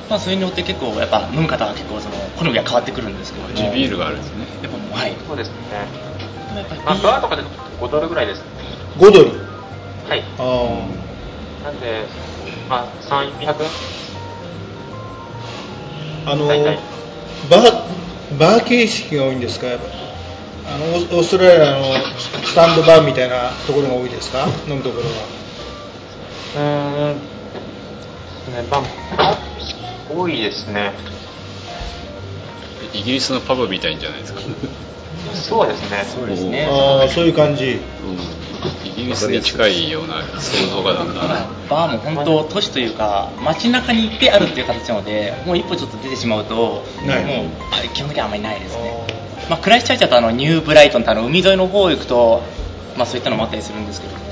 [0.10, 4.46] まあ、それによって結構やっぱ飲む方は結構その好みが変わってくるんですけども地ビールがあるんですね。
[4.62, 5.14] やっぱもうはい。
[5.28, 5.56] そうですね。
[6.56, 7.44] やっぱりまあ、バーとかで
[7.80, 8.44] 5ドルぐらいです。
[8.98, 9.32] 5ドル。
[10.08, 10.24] はい。
[10.38, 11.03] あ
[11.64, 12.06] なんで、
[12.70, 13.70] まあ、3、400円
[16.26, 16.48] ああの
[17.50, 19.68] バーバー形式が多いんですか？
[19.68, 19.86] やっぱ
[20.74, 24.48] あのオーストラリアのスタンドバーみたいなところが多いですか？
[24.68, 25.12] 飲むところは。
[26.56, 26.62] うー
[27.14, 27.16] ん、
[28.56, 28.78] ね、ま
[29.18, 29.38] あ、
[30.10, 30.94] 多いですね。
[32.94, 34.42] イギリスのパブみたいんじゃないですか。
[35.34, 36.06] そうですね。
[36.06, 36.68] そうですね。
[36.70, 37.80] ああそういう感じ、
[38.86, 47.26] イギリスに近いような想像がなんだなバーも本当都市というか街中にいっぺんあるっていう形なのでもう一歩ちょっと出てしまうとない。
[47.26, 49.08] もうあ基本的にはあんまりないですね、
[49.50, 52.42] まあ、クライストチャーチだとあのニューブライトンってあの海沿いの方行くと、
[52.98, 54.24] まあ、そういったのもあったりするんですけども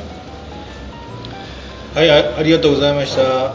[1.96, 3.54] はいあありがとうございました。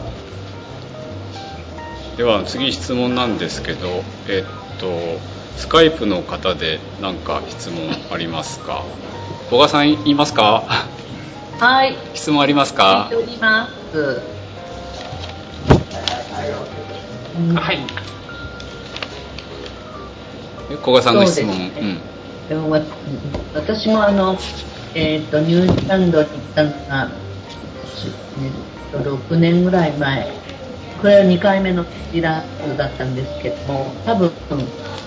[2.16, 4.88] では次質問なんですけどえっと
[5.58, 8.84] スカイプの方で何か質問ありますか？
[9.50, 10.64] 小川さんいますか？
[11.58, 11.96] はい。
[12.14, 13.08] 質問ありますか？
[13.10, 14.20] 聞いております。
[17.54, 17.78] はい。
[20.70, 21.98] え小川さんの質問ね
[22.48, 22.80] でもわ
[23.54, 24.36] 私もあの、
[24.94, 27.10] えー、とニュージーランドに行ったのが、
[28.92, 30.32] えーと6年ぐらい前、
[31.00, 34.30] これは2回目のリラックだったんですけども、多分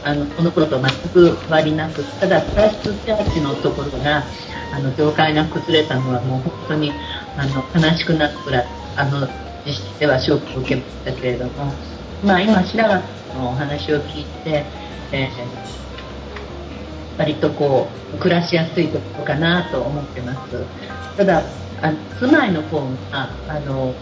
[0.04, 4.24] あのこの頃と全く変わりなく、ただ、クライストチャーチのところが、
[4.72, 6.92] あの教会が崩れたのは、もう本当に
[7.38, 9.28] あの悲しくなるくらい、あの
[9.66, 11.74] 実質ではショックを受けましたけれども、
[12.24, 13.04] まあ、今、白髪
[13.38, 14.66] のお話を聞いて、
[15.12, 15.80] えー
[17.20, 20.66] 割とこう暮らしやすいところかなと思ってます。
[21.18, 21.44] ただ
[21.82, 22.80] あの住まいの方
[23.12, 23.94] があの、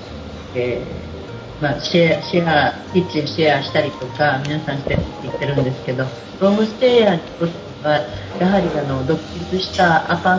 [0.53, 1.16] えー
[1.61, 6.05] まあ、シェアシェアキッチンシェアしたりとか皆さんして言ってるんですけど
[6.39, 7.99] ロームステイヤーにとっては
[8.39, 10.35] やはりあの独立したアパ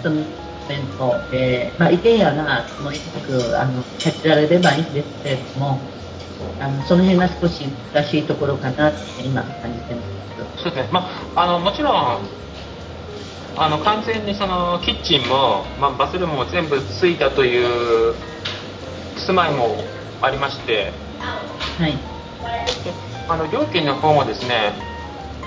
[0.00, 5.78] ートメント、えまあ、イケアがもう一くあの立ちられればいいんですけれども
[6.60, 7.62] あのその辺が少し
[7.92, 10.14] 難しいところかなって今感じてます。
[10.62, 10.88] そうですね。
[10.92, 12.18] まあ、あの、もちろん、
[13.56, 18.14] あの、完全にその、キッチンも、まあ、バスルームも全部ついたという
[19.16, 19.76] 住まいも
[20.24, 20.92] ありまして、
[21.76, 21.92] はい。
[22.84, 22.94] で
[23.28, 24.74] あの、料金の方もですね、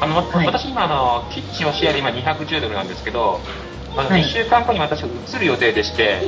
[0.02, 0.16] あの、
[0.46, 3.42] 私今、あの、キッチンをシェアで今210ドルなんですけど、
[3.96, 6.22] あの、はい1週間後に私は移る予定でして、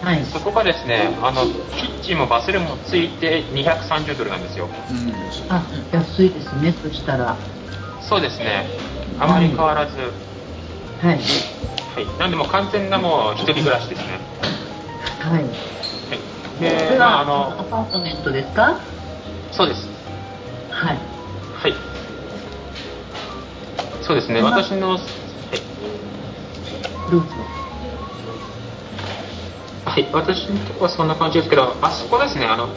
[0.00, 0.24] はい。
[0.26, 4.70] そこがですね、あの、キッチンもバスルームもついて230ドルなんですよ。
[5.48, 7.38] あ、安いですね、そしたら。
[8.00, 8.70] そうですね。
[9.18, 9.98] あまり変わらず、
[11.00, 11.18] はい。
[11.94, 12.18] はい。
[12.18, 14.20] なんでもう完全なもう一人暮らしですね。
[15.18, 15.44] はい。
[16.10, 16.29] でこ
[16.60, 18.80] れまあは、あのアパートメントですか？
[19.52, 19.80] そうです。
[20.70, 20.96] はい。
[21.54, 21.74] はい。
[24.02, 24.42] そうですね。
[24.42, 25.00] まあ私の、はい
[27.10, 27.34] どうぞ。
[29.84, 32.68] はい、私のとこはそんな感じですけど、あそこですね、あの、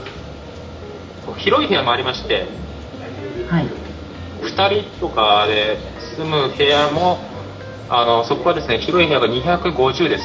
[1.38, 2.47] 広い部屋もありまして、
[3.49, 3.65] はい。
[4.41, 5.77] 2人とかで
[6.17, 7.19] 住む部屋も、
[7.89, 10.23] あの、そこはですね、広い部屋が250です。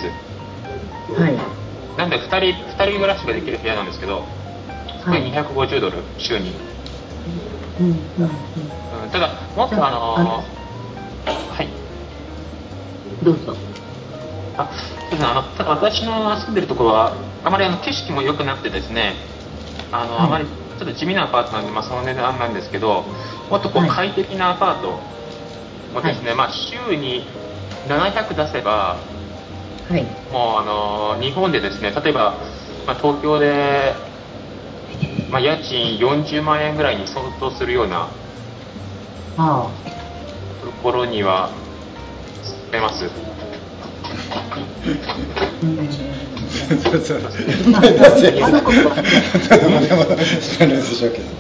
[1.21, 1.58] はい。
[1.99, 4.25] なんで2人、二人暮らしができる部屋なんですけど、
[5.05, 6.55] それ250ドル、週に。
[7.81, 9.05] うん、うん、うん。
[9.05, 10.45] うん、ただ、もっとあのは
[11.61, 11.69] い。
[13.25, 13.57] どうぞ。
[14.57, 19.15] あそうですね、あのただ私の住んでるところは、あまりあの景色も良くなくてですね、
[19.91, 20.47] あの、はいあまり
[20.79, 23.03] ちょっと地味なアパートなんで、まあ、その値段なんですけど、
[23.51, 25.01] もっとこう快適なアパート
[25.99, 27.27] をですね、まあ、週に
[27.89, 28.99] 700出せば、
[29.89, 30.05] はい。
[30.31, 30.65] もうあ
[31.17, 32.37] の日本でですね、例えば、
[32.87, 33.95] まあ、東京で、
[35.31, 38.11] まあ、家賃40万円ぐらいに相当するような
[39.39, 39.71] あ
[40.63, 41.51] ところには
[42.43, 43.09] 住めます。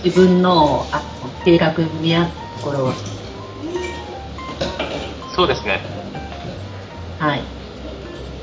[0.05, 1.03] 自分のあ
[1.45, 2.95] 計画に見合ったところは、
[5.37, 5.83] そうですね。
[7.19, 7.58] はい。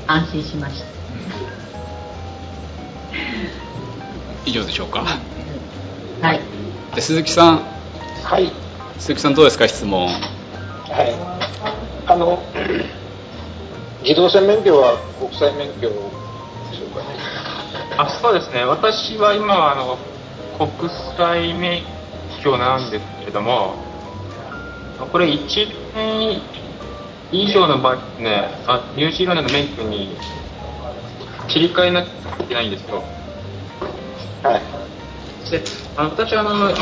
[0.06, 0.86] 安心しました。
[4.44, 5.04] 以上でしょうか？
[6.22, 6.40] はい。
[6.94, 7.62] で鈴木さん
[8.24, 8.50] はい。
[8.98, 10.14] 鈴木さんどうですか質問はい。
[12.06, 12.38] あの、
[14.02, 17.06] 自動車免許は国際免許でしょうかね？
[17.98, 19.98] あそうですね、私は今はあの
[20.58, 21.82] 国際免
[22.42, 23.74] 許なんですけれども、
[25.10, 25.48] これ1
[25.94, 26.40] 年
[27.32, 30.16] 以上の場合ですね、あニュージーランドの免許に
[31.48, 32.08] 切り替えなきゃ
[32.44, 33.02] いけないんですよ。
[34.42, 34.60] はい。
[35.50, 35.62] で、
[35.96, 36.74] あの私はあの、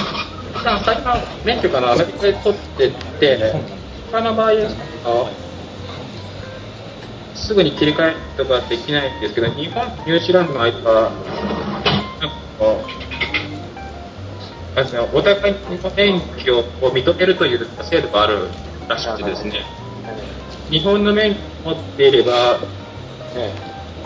[0.84, 1.14] 最初の
[1.44, 3.54] 免許からアメリカで取ってって、
[4.12, 4.68] 他の場合で
[7.34, 11.10] すぐに切り替えとができないんですけど、日本、ニュージーランドの間は、
[12.20, 12.90] なんかこう、
[14.76, 18.48] あれですね、お互いに免許を認めるという制度がある
[18.88, 19.64] らしくてですね、
[20.70, 21.40] 日本の免許
[21.70, 22.58] を持っていれば、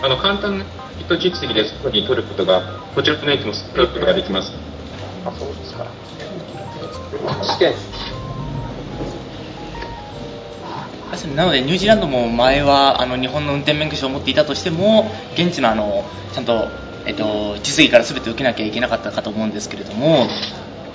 [0.01, 0.65] あの簡単な
[0.99, 2.61] 人実技ですぐに取ることが、
[2.95, 4.51] こちらの免許も取ることができます。
[5.25, 5.85] あ、そうですか。
[7.43, 7.73] 試験。
[11.09, 16.67] 確かになのでニュージーランドも前はあの日本の運転免許証を持っていたとしても現地のあのちゃんと、
[17.05, 20.27] えっと、実技から全て受けなきゃいけなかったかと思うんですけれども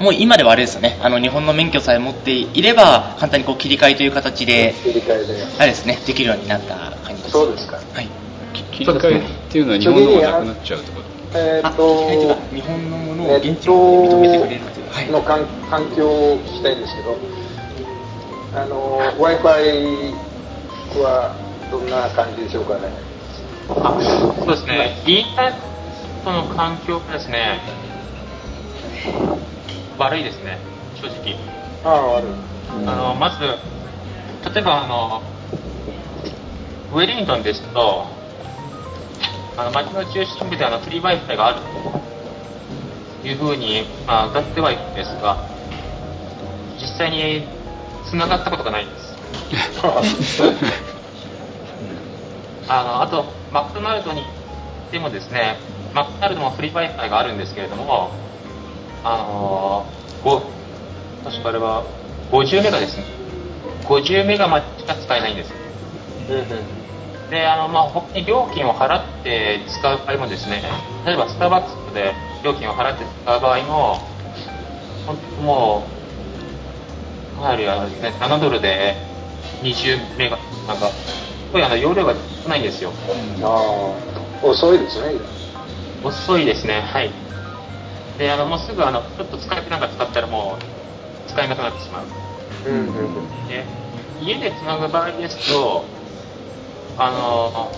[0.00, 0.98] もう今ではあれですよね。
[1.02, 5.46] あの日本の免許さえ持っていれば簡単にこう切り替えという形で切り替えで。
[5.58, 5.98] あれですね。
[6.06, 6.74] できるようになった
[7.04, 7.32] 感じです。
[7.32, 7.76] そうですか。
[7.76, 8.08] はい。
[8.72, 11.38] 切り替えっていうのは日本のがなくなっちゃうってこと？
[11.38, 11.82] えーっと
[12.12, 13.74] いうとか、日本のものを現地の
[14.04, 14.90] 認めてくれるという。
[14.90, 15.10] はい。
[15.10, 17.16] の環環境を聞きたいんですけど、
[18.54, 20.14] あの Wi-Fi
[21.02, 21.34] は
[21.70, 22.88] どんな感じでしょうかね？
[23.68, 23.98] あ
[24.38, 27.60] そうですね、インターネットの環境がですね、
[29.98, 30.58] 悪いですね、
[31.00, 31.36] 正直。
[31.84, 32.30] ああ、悪い。
[32.86, 33.40] あのまず、
[34.54, 35.22] 例えばあの、
[36.92, 38.06] ウェリントンですと、
[39.56, 41.60] あの街の中心部であのフリー Wi-Fi がある
[43.22, 45.48] というふうに、まあ、歌ってはいるんですが、
[46.80, 47.46] 実際に
[48.10, 49.14] 繋がったことがないんです。
[52.68, 54.30] あのあと、マクドナルドに行っ
[54.90, 55.58] てもですね、
[55.94, 58.10] マクドナルドもフリー Wi-Fi があるんですけれども、
[59.04, 59.86] あの
[60.24, 60.40] ご
[61.22, 61.84] 確かあれは
[62.30, 63.04] 50メガですね。
[63.86, 65.52] 50メガまでしか使えないんです。
[67.30, 70.62] で、あの、まあ、他に料金を払って使う場合もですね、
[71.04, 74.08] 例えばスターバックスで料金を払って使う場合も、
[75.06, 75.88] 本当も
[77.32, 78.96] う、かなりあのですね、7ドルで
[79.62, 82.90] 20メガ、なんか、すごいあの容量が少ないんですよ。
[83.42, 83.46] あ
[84.42, 85.18] あ、遅いですね。
[86.02, 87.10] 遅いですね、はい。
[88.18, 90.58] で、あの、もうすぐあの、ちょっと使えてなんか使ったらも
[91.26, 92.06] う、使えなくなってしまう。
[92.66, 92.90] うんう
[93.44, 93.66] んで、
[94.20, 95.84] 家でつなぐ場合ですと、
[96.96, 97.72] あの、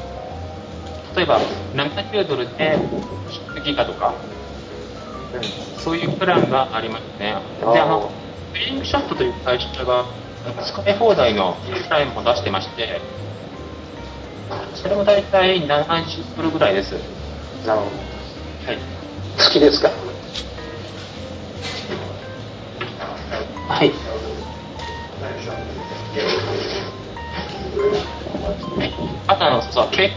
[1.17, 1.41] 例えば
[1.75, 2.79] 70ドルで
[3.57, 4.15] 10ギガとか、
[5.79, 7.37] そういうプランがありますね。
[7.73, 8.11] で、あの、
[8.55, 10.05] スリングショットという会社が
[10.63, 13.01] 使い放題のプランも出してまして、
[14.75, 16.93] それも大体70ドルぐらいです。
[17.67, 17.97] なるほど。
[18.67, 18.79] はい。
[19.39, 19.91] 好きですか？
[29.29, 30.11] あとあの、そう、け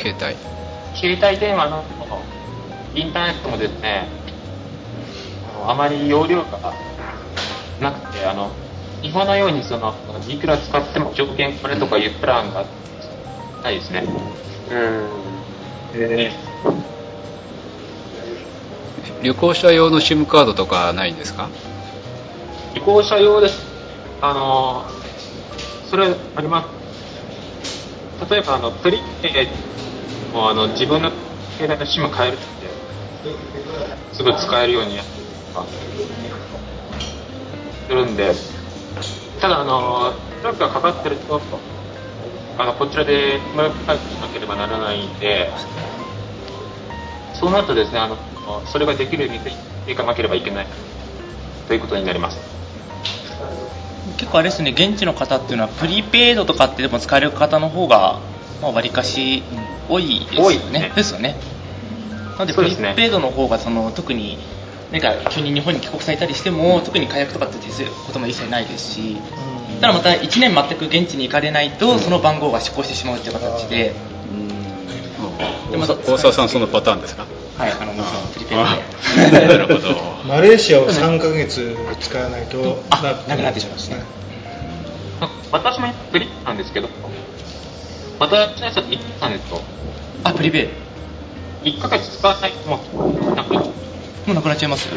[0.00, 0.36] 携帯
[0.96, 1.82] 携帯電話の
[2.94, 4.08] インターネットもですね、
[5.56, 6.72] あのあまり容量が
[7.80, 8.50] なくて、あの、
[9.02, 9.92] 日本のようにその、
[10.28, 12.64] いくら使っても条件これとかいうプランが
[13.62, 14.04] ないですね。
[14.70, 15.08] うん。
[15.96, 16.32] え
[19.22, 21.48] 旅行者用の SIM カードとかないんですか？
[22.74, 23.58] 旅行者用です。
[24.20, 24.84] あの、
[25.90, 26.62] それありま
[28.20, 28.30] す。
[28.30, 31.10] 例えば、あの、プリペイもあの、自分の
[31.56, 32.46] 携帯の SIM 変えるって、
[34.12, 35.12] すぐ使えるようにやって
[35.52, 35.66] とか、
[37.88, 38.34] するんで、
[39.40, 41.40] ただ、あの、トラックがかかってると、
[42.58, 45.50] あの、こちらでマルチ解除しなければならないんで、
[47.34, 48.16] そうなるとですね、あの、
[48.66, 49.44] それができるようにし
[49.86, 50.66] ていかなければいけない
[51.68, 52.38] ということになります。
[54.24, 58.20] 結構あれですね現地の方っていうのはプリペイドとかってでも使える方の方が
[58.62, 59.42] まあ割かし
[59.88, 60.92] 多いですよねね。
[60.96, 61.36] ですよね。
[62.32, 62.94] なのでプリそうですね。
[62.96, 64.38] ペイドの方がその特に
[64.92, 69.16] 何か急に日本に帰国されたりしても特に解約とかって手することも一切ないですし
[69.80, 73.92] ただまた1年全く現地に行かれないとその番号が失効してしまうっていう形で。
[75.70, 77.26] でまた大沢さんそのパターンですか？
[77.56, 79.94] はいあのもちろんプリペイドでなるほど。
[80.26, 84.02] マレーシアを3ヶ月使わないとなくなってしまうんですね。
[85.52, 86.88] 私もプリなんですけど、
[88.18, 89.60] 私のやつは1ヶ月と、
[90.24, 90.68] あプリペ
[91.64, 91.68] イ。
[91.70, 93.72] 1ヶ月使わないともう、なく、も
[94.28, 94.88] うなくなっちゃいます？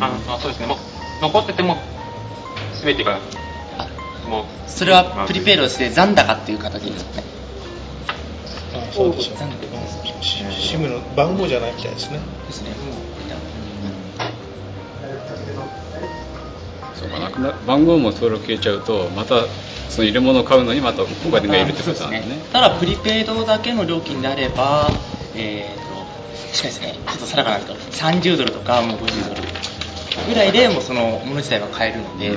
[0.00, 0.78] あの、あそうですね、もう、
[1.22, 1.76] 残ってても、
[2.74, 3.18] すべてが、
[4.28, 7.22] もう、それはプリペイドして残高っていう形ですね。
[8.74, 9.36] あそうでしょう、
[10.22, 12.18] シムの番号じゃないみたいですね。
[12.46, 12.70] ですね
[16.94, 17.30] そうかな。
[17.30, 19.46] くな番号も登録消えちゃうとまた
[19.90, 22.36] その入れ物を買うのにまたお金がいるってことなんですね。
[22.52, 24.90] ただプリペイドだけの料金であれば
[25.34, 26.94] えーとしかしですね。
[27.06, 29.42] ちょっと定かなんですけど30ドルとかもう50ドル
[30.28, 32.36] ぐらいでもうそのもの自体が買えるので、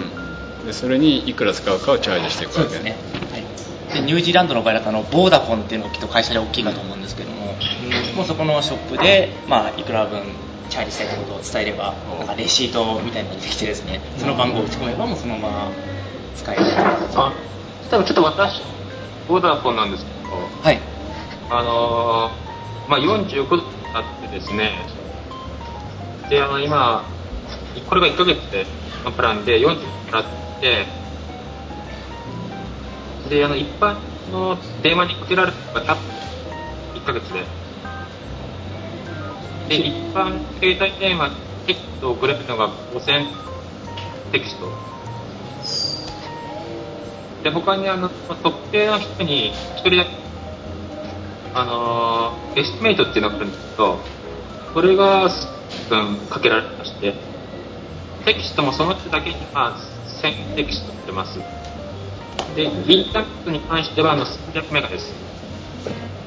[0.65, 2.71] でそれにいくら使うかをチャージしていくわけ。
[2.71, 2.99] ですね、はい、
[3.93, 7.55] でニュージーランドの場合だとあのボーダフォンっていうのがきっと会社で大きいかと思うんですけども、
[8.15, 10.23] もうそこのショップで、まあ、いくら分
[10.69, 15.71] チャージしたいってことを伝えればなんかレシートみたいなのができてですねその番号を打ち込めばもうそのまま
[16.35, 16.61] 使える
[17.15, 17.33] あ、
[17.89, 18.61] 多分ちょっと私、
[19.27, 20.79] ボーダーフォンなんですけど、はい。
[21.49, 23.63] あのー、まあ、45度
[23.93, 24.71] あってですね、
[26.29, 27.05] で、あの、今、
[27.87, 28.65] これが1ヶ月で
[29.03, 30.23] のプランで40もらっ
[30.61, 30.85] て、
[33.29, 33.97] で、あの、一般
[34.31, 36.03] の電話にかけられるのが多分
[36.95, 37.45] 1ヶ月で。
[39.69, 41.31] で、一般携帯電話
[41.65, 43.25] テキストを送れるのが5000
[44.31, 44.71] テキスト。
[47.43, 50.11] で、他にあの、特定の人に一人だけ、
[51.53, 53.99] あの estimate っていうのがあるんですけど、
[54.73, 55.29] それが
[55.89, 57.13] 分かけられまして、
[58.25, 59.77] テキストもその人だけには
[60.21, 61.56] 1000テキストってます。
[62.55, 65.13] で、インターネットに関してはあの300メガです。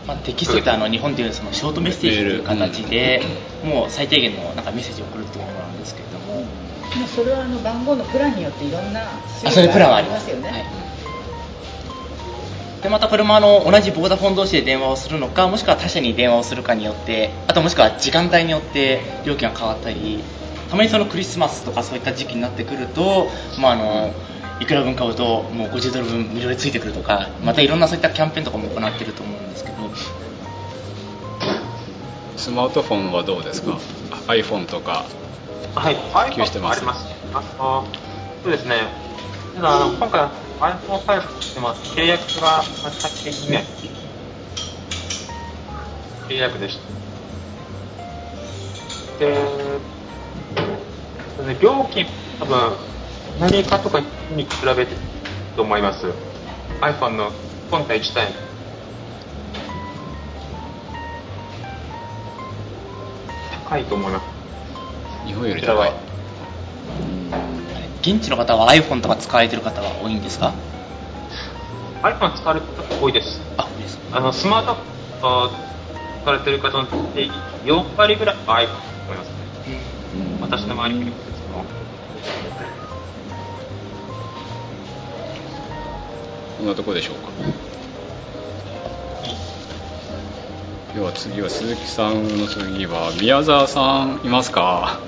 [0.06, 3.22] まあ、テキストってあの日本でいうそのショートメッセージという形で、
[3.64, 6.40] もう最低限のなんかメッセージを送るっていうものなんですけれども。
[6.96, 9.00] もうそれはあの番号のプランによっていろんな
[9.44, 10.48] 種類がありますよね。
[10.48, 10.90] はい
[12.82, 20.24] でまたこれもあの同じボーダフォン同士で電話をするのかもしくは他社に電話をするかによってあともしくは時間帯によって料金が変わったり
[20.70, 23.28] たまにそのクリスマスとかそういった時期になってくると、
[23.60, 24.14] まあ、あの
[24.60, 29.76] いくら分買うともう50ドル分無料でついてくるとかまたいろんなそういったキャンペーンとかも行ってると思うんですけど。
[32.36, 33.78] スマートフォンはどうですか
[34.28, 35.04] ？iPhone とか
[35.74, 35.94] はい。
[35.94, 36.78] 普及してます？
[36.78, 37.84] ありますあ
[38.42, 38.76] そうですね。
[39.56, 40.28] ただあの今回
[40.60, 43.64] iPhone5 でも契約が最低2年
[46.28, 46.78] 契約でし
[49.18, 49.24] た。
[49.26, 49.36] で
[51.60, 52.06] 料金
[52.38, 52.70] 多分ア
[53.40, 54.94] メリカとかに比べて
[55.56, 56.06] と思います。
[56.80, 57.30] iPhone の
[57.70, 58.28] 本体自体。
[63.68, 65.26] 高いと思います。
[65.26, 65.92] 日本より高い。
[68.02, 70.52] 現地の方は iPhone とか使われてる方は多いんですか
[72.02, 73.40] ？iPhone 使われてる方多いです。
[73.56, 73.98] あ多いです。
[74.12, 75.70] あのスマートフォン
[76.22, 78.72] 使われてる方の4割ぐらいは iPhone と
[79.04, 79.34] 思いますね、
[80.36, 81.12] うん、私の周りに
[86.60, 87.30] こんなとこでしょうか。
[90.94, 95.00] では次は鈴木さんの次は宮沢さんいますか。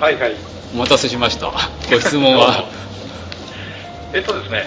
[0.00, 0.36] はいはい。
[0.72, 1.52] お待たせしました。
[1.90, 2.64] ご質問は？
[4.14, 4.66] えっとですね。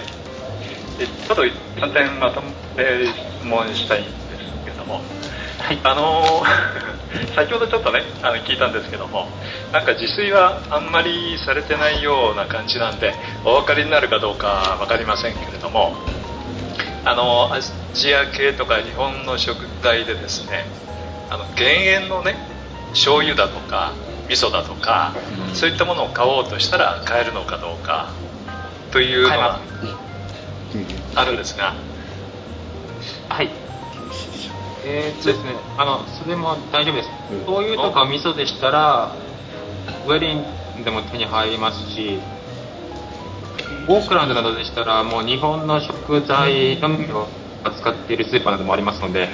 [0.99, 2.43] ちょっと3点まと
[2.77, 3.07] めて
[3.39, 4.15] 質問したいんです
[4.63, 5.01] けども、
[5.57, 6.43] はい、あの
[7.35, 9.27] 先ほどちょっとねあの聞いたんですけども
[9.71, 13.13] なんか自炊はあんまりされてないような感じなんで
[13.45, 15.95] お分かりになるかどうか分かりませんけれども
[17.05, 17.59] あのア
[17.93, 20.65] ジア系とか日本の食材でですね
[21.29, 22.35] あの減塩のね
[22.91, 23.93] 醤油だとか
[24.27, 25.13] 味噌だとか、
[25.49, 28.13] うん、そういったものを買おうとしたら買えるのかどうか
[28.91, 29.59] というのは
[31.15, 31.75] あるんですが。
[33.29, 33.49] はい
[34.85, 37.09] えー、っとですね、あの、それも大丈夫です。
[37.45, 39.15] 醤油とか味噌でしたら、
[40.05, 42.19] ウェリンでも手に入りますし、
[43.87, 47.27] オークランドなどでしたら、もう日本の食材のみを
[47.63, 49.29] 扱っているスーパーなどもありますので、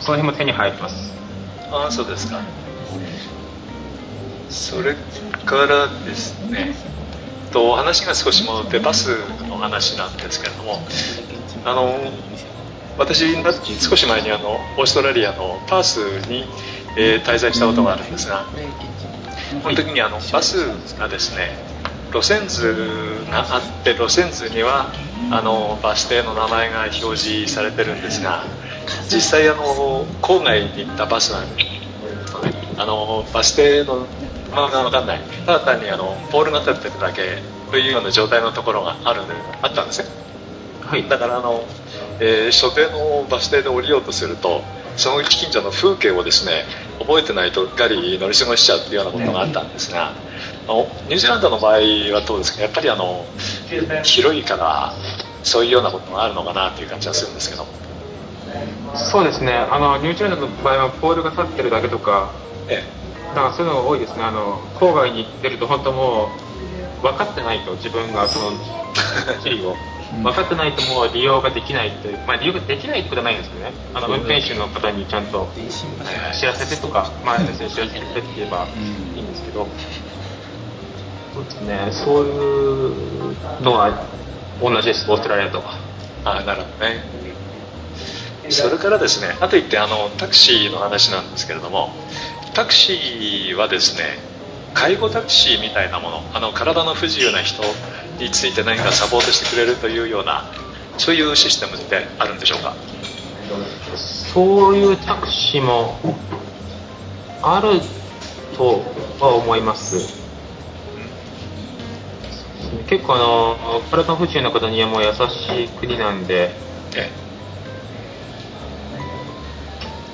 [0.00, 1.12] その辺も手に入ります。
[1.70, 2.40] ああ、そうですか。
[4.48, 4.94] それ
[5.44, 6.74] からですね、
[7.52, 9.08] と話が少し戻ってバス
[9.48, 10.80] の話なんですけれども、
[11.64, 11.98] あの
[12.98, 13.32] 私、
[13.80, 16.44] 少し前にあのオーストラリアのパースに、
[16.96, 18.44] えー、滞在したことがあるんですが、
[19.62, 20.66] その時にあのバス
[20.98, 21.56] がですね、
[22.12, 22.74] 路線図
[23.30, 24.92] があって、路線図には
[25.30, 28.44] あのバス停の名前が表示されてるんですが、
[29.10, 31.64] 実際あの郊外に行ったバスなんで、
[32.78, 34.06] あのバス停の
[34.50, 35.20] まあ、分かんない。
[35.44, 39.20] ただ単にあのポールが立ってるだけというような状態のところがある
[39.62, 40.08] あったんですね、
[40.88, 41.64] はい、だからあの
[42.20, 44.62] えー、所定のバス停で降りようとすると
[44.96, 46.64] その近所の風景をですね
[46.98, 50.12] 覚えてないとうっかり乗り過ごしちゃうっていうようなことがあったんですが、
[50.66, 51.72] ニュージーランドの場合
[52.12, 52.62] はどうですか？
[52.62, 53.24] やっぱりあの
[54.02, 54.92] 広いから
[55.44, 57.66] そういうようなことがあるのかなという感じがするんですけど。
[58.96, 59.52] そうですね。
[59.52, 62.32] あのニュージーランドの場合はポールが立ってるだけとか、
[62.68, 64.24] ええ、だからそういうのが多いですね。
[64.24, 66.30] あの郊外に出ると本当も
[66.98, 68.50] う分かってないと自分がその
[69.44, 69.76] 地理を
[70.12, 75.48] 分かってないともう利用ができないという、まあ、利用ができないってことはないんですけどね、あの運転手の方にちゃんと
[76.38, 78.66] 知らせてとか、 まあ、知らせてって言えば
[79.14, 79.66] いいんですけど、
[81.34, 84.06] そうですね、そういうのは
[84.62, 85.62] 同じです、オーストラリアと。
[86.24, 87.04] あなるほどね。
[88.50, 91.92] それからですね、あと一点あの、タクシーの話なんですけれども、
[92.54, 94.18] タクシーはですね、
[94.74, 97.62] 介護タクシーみたいなもの、あの体の不自由な人
[98.18, 100.44] について何かサポートしてくれるというような
[100.98, 102.74] そういうシステムってあるんでしょうか？
[103.96, 105.98] そういうタクシーも
[107.42, 107.80] ある
[108.56, 108.82] と
[109.20, 109.96] は思います
[112.74, 116.50] ね、結構あの、体不自由な方にはもう優しい国なんで、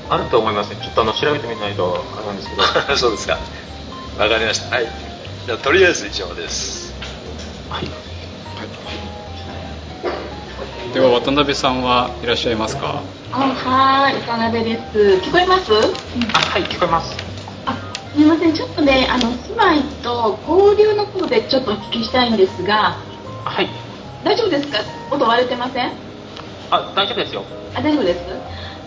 [0.08, 0.76] あると思いますね。
[0.80, 2.62] ちょっとあの調べてみないとあれなんですけど。
[2.96, 3.38] そうですか。
[4.18, 4.76] わかりました。
[4.76, 4.86] はい。
[5.46, 6.94] じゃあ、とりあえず以上です。
[7.68, 7.88] はい。
[10.92, 13.02] では渡辺さんはいらっしゃいますか？
[13.32, 14.98] あはい、渡辺です。
[15.28, 15.72] 聞こえます？
[15.72, 17.16] あ、はい、聞こえます。
[17.16, 17.18] す
[18.16, 22.96] みません、ちょっとね、あの、住まいと交流のことでちょっとお聞きしたいんですが、
[23.44, 23.68] はい。
[24.22, 24.78] 大丈夫ですか？
[25.10, 25.90] 音割れてません？
[26.70, 27.42] あ、大丈夫ですよ。
[27.74, 28.20] あ、大丈夫です？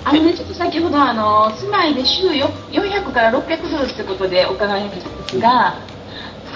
[0.07, 5.75] あのね、ちょっと先ほど、あの、住まいで週よ400から600ドルってことでお伺いしたんですが、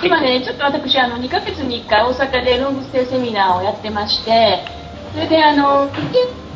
[0.02, 4.64] 今ね、ちょっと私、あの、2ヶ月に1回大阪でロングステイセミナーをやってまして、
[5.12, 5.92] それで、あの、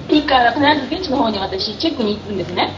[0.08, 2.72] 1回は必ず現地の方に私、チェックに行くんですね。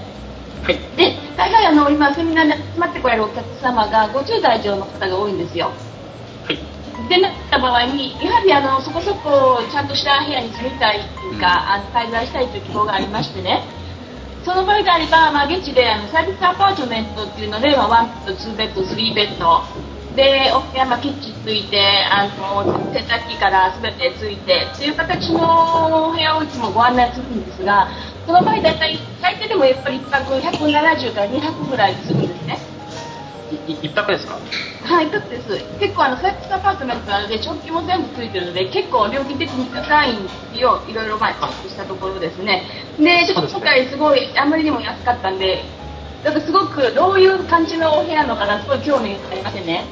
[0.98, 5.70] で、大概あの、今、セミナーに集まってこられるお客様が50代以上の方が多いんですよ。
[7.08, 13.62] でなった場合に、やはりあのそこそこちゃんとした部屋に住みたいというか、あの滞在したいという希望がありましてね、
[14.48, 19.60] その場合であれば、まあ、現地であのサービスアパートメントっていうので、まあ、ワンベッド、2ベッド、3ベッド、
[20.16, 27.90] で、お部屋、まあ、キッチンついて、あの洗濯機からすべてついてという形のお部屋をいつもご案内するんですが、
[28.26, 32.67] その場合、大体、最低でもやっぱり1泊170から200ぐらいするんですね。
[33.52, 34.38] い一泊ですか？
[34.84, 35.80] はい、だってです。
[35.80, 40.82] 結構あのサービスアパートメントなので、食器も全部ついてるので、結構料金的に高いんですよ。
[40.88, 42.64] いろいろまあチェックしたところですね。
[43.00, 45.64] で、ちょっと今回すごい、あまりにも安かったんで、
[46.24, 49.86] だからすごくどういう感じのお部屋なのかな、すごい興味がありませんね。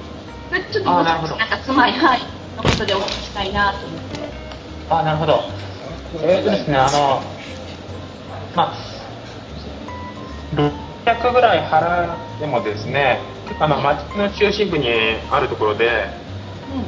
[0.50, 2.20] それちょっとなんか住まい、はい、
[2.58, 4.20] のことでお聞きしたいなと思って。
[4.90, 5.44] あ、なるほど。
[6.24, 7.22] えーとですね、あの、
[8.56, 8.76] まあ、
[10.56, 13.20] 600ぐらい払ってもですね、
[13.60, 14.90] あの街の中心部に
[15.32, 15.86] あるところで、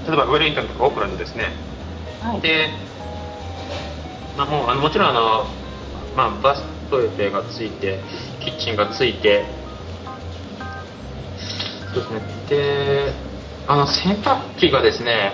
[0.07, 1.51] 例えばウェリントンとかオークランドですね。
[2.41, 2.69] で、
[4.37, 5.45] まあ、もうあのもちろんあの、
[6.15, 7.99] まあ、バストイレがついて、
[8.43, 9.45] キッチンがついて、
[11.93, 12.21] そうですね。
[12.49, 13.13] で、
[13.67, 15.33] あの洗濯機がですね、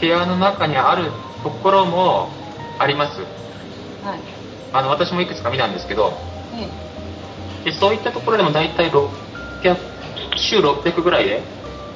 [0.00, 1.10] 部屋の中にある
[1.42, 2.30] ところも
[2.78, 3.20] あります。
[4.04, 4.20] はい。
[4.72, 6.12] あの私もいくつか見たんですけど、
[6.52, 6.68] え
[7.64, 9.93] でそういったところでも大体600
[10.36, 11.42] 週600ぐらいで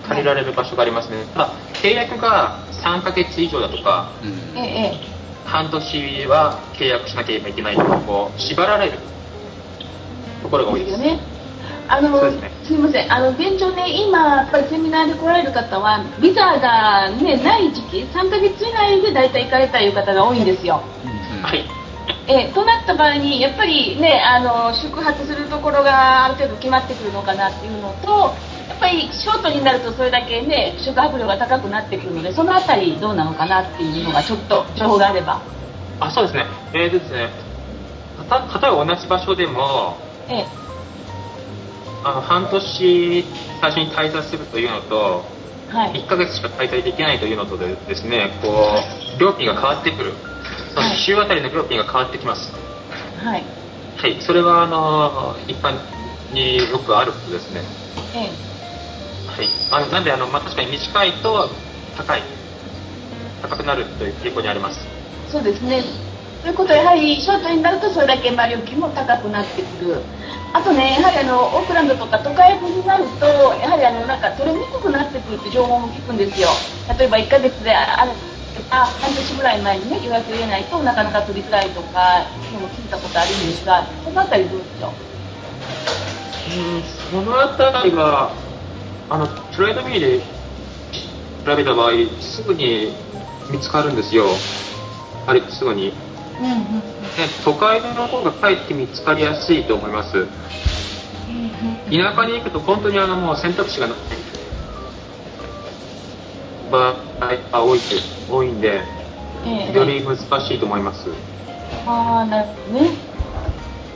[0.06, 1.24] 借りられる場所がありますね。
[1.34, 4.12] ただ契約が3ヶ月以上だとか、
[4.56, 4.92] え、え、
[5.44, 8.98] 半年は契約しなければいけないとか、こう縛られる
[10.42, 10.98] ところが多いです。
[10.98, 11.38] ですよね。
[11.88, 20.82] あの、すねすみません、あの現状ね、今、やっぱりセミナーで来られる方は、ビザが、ね、ない時期、3ヶ月以内で大体行かれたいう方が多いんですよ。
[21.42, 21.64] はい。
[22.28, 28.34] えとなった場合に、やっぱりね、あの宿泊するところがある程度決まってくるのかなっていうのと、
[28.68, 35.40] やっぱりショートになるとそれだけね、宿泊料が高くなってくるので、そのあたりどうなのかなっていうのがちょっと情報があれば。
[36.00, 36.44] あ、そうですね。
[36.74, 37.30] えーとですね、
[38.28, 39.96] た例えば同じ場所でも、
[40.28, 40.44] え
[42.04, 43.24] あの半年
[43.60, 45.24] 最初に滞在するというのと、
[45.70, 46.04] はい。
[46.04, 48.48] 1ヶ月しか滞在できないというのとでですね、こ
[49.16, 50.12] う、料金が変わってくる。
[50.78, 52.52] その週あたりの料金が変わってきます。
[53.18, 53.42] はい。
[53.96, 55.74] はい、それはあの一般
[56.32, 57.62] によくあることですね。
[58.14, 58.30] え
[59.26, 61.50] はい、あのなんであの、まあ、確かに短いと
[61.96, 62.22] 高い、
[63.42, 64.78] 高くなるという傾向にあります。
[65.28, 65.82] そうですね。
[66.42, 70.00] ということは、やはりショートになるとそれだけまあ料金も高くなってくる。
[70.54, 76.48] あとね、やはりあのオークランドとか都会部になると、やはりあのなんか取れにくくなってくるって情報も聞くんですよ。
[76.96, 78.12] 例えば1ヶ月である
[78.70, 84.92] あ半年ぐらい前にね予約入れないとなかなか取りづらいとかのも聞いたことあるんですが、そのあたりどうでしょう？
[86.50, 88.32] うん、そのあたりは、
[89.10, 90.20] あのトレードミーで
[91.44, 92.92] 調べた場合、すぐに
[93.50, 94.26] 見つかるんですよ。
[95.26, 95.92] あれ、すぐに。
[96.38, 100.26] うんうんね、都会の方がかえって見つかりやすいと思います。
[101.90, 103.96] 田舎に行くと本当にあのもう選択肢がない
[106.70, 106.90] 場
[107.20, 107.80] 合が多い
[108.30, 108.80] 多いんで、
[109.46, 110.22] ええより難し
[110.54, 111.08] いと思います。
[111.86, 112.90] ああ、なるほどね。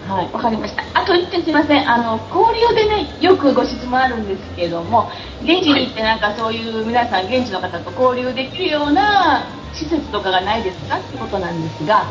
[0.09, 0.83] はい、わかりました。
[0.95, 1.89] あと一点すみません。
[1.89, 5.11] あの、交流でね、よくご質問あるんですけれども、
[5.43, 10.97] 現地に行ってなんかそういう皆さん、現地の方と交流できるような施設とかがないですか？
[10.99, 12.05] ってことなんですが、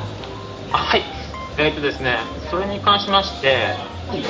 [0.71, 1.03] あはい。
[1.57, 2.17] えっ、とですね、
[2.49, 3.75] それに関しまして、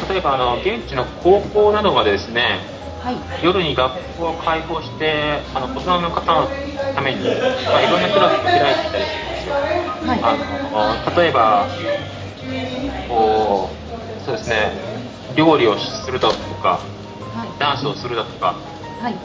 [0.10, 2.60] 例えばあの現地の高校などがですね、
[3.02, 6.50] はい、夜に学校を開放して、あの大人の方の
[6.94, 7.36] ために、
[7.66, 9.56] まあ、いろんなクラスを開いていたりするんですよ。
[10.24, 10.38] あ
[11.10, 11.68] の例えば、
[13.08, 13.70] こ
[14.22, 14.72] う、そうですね、
[15.36, 16.86] 料理をするだとか、
[17.60, 18.54] ダンスをするだとか、
[19.00, 19.16] はい、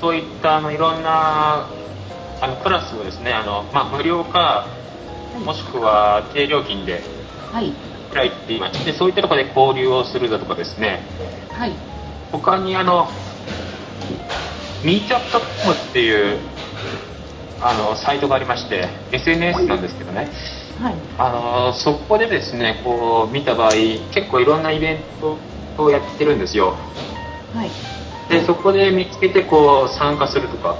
[0.00, 1.70] そういったあのいろんな
[2.40, 4.68] あのクラスをですねあの、まあ、無料か
[5.38, 7.00] もしくは低料金で
[7.50, 7.72] はい。
[8.12, 11.00] 開いていましてそういったところで交流をするだとかですね
[11.50, 11.93] はい。
[12.38, 13.08] 他にあの
[14.82, 16.38] Meetup.com っていう
[17.62, 20.28] あのサイトがありまして SNS なんですけどね
[20.80, 20.94] はい。
[21.18, 23.70] あのそこでですねこう見た場合
[24.12, 25.38] 結構いろんなイベント
[25.82, 26.76] をやってるんですよ
[27.54, 27.70] はい。
[28.28, 30.76] でそこで見つけてこう参加するとか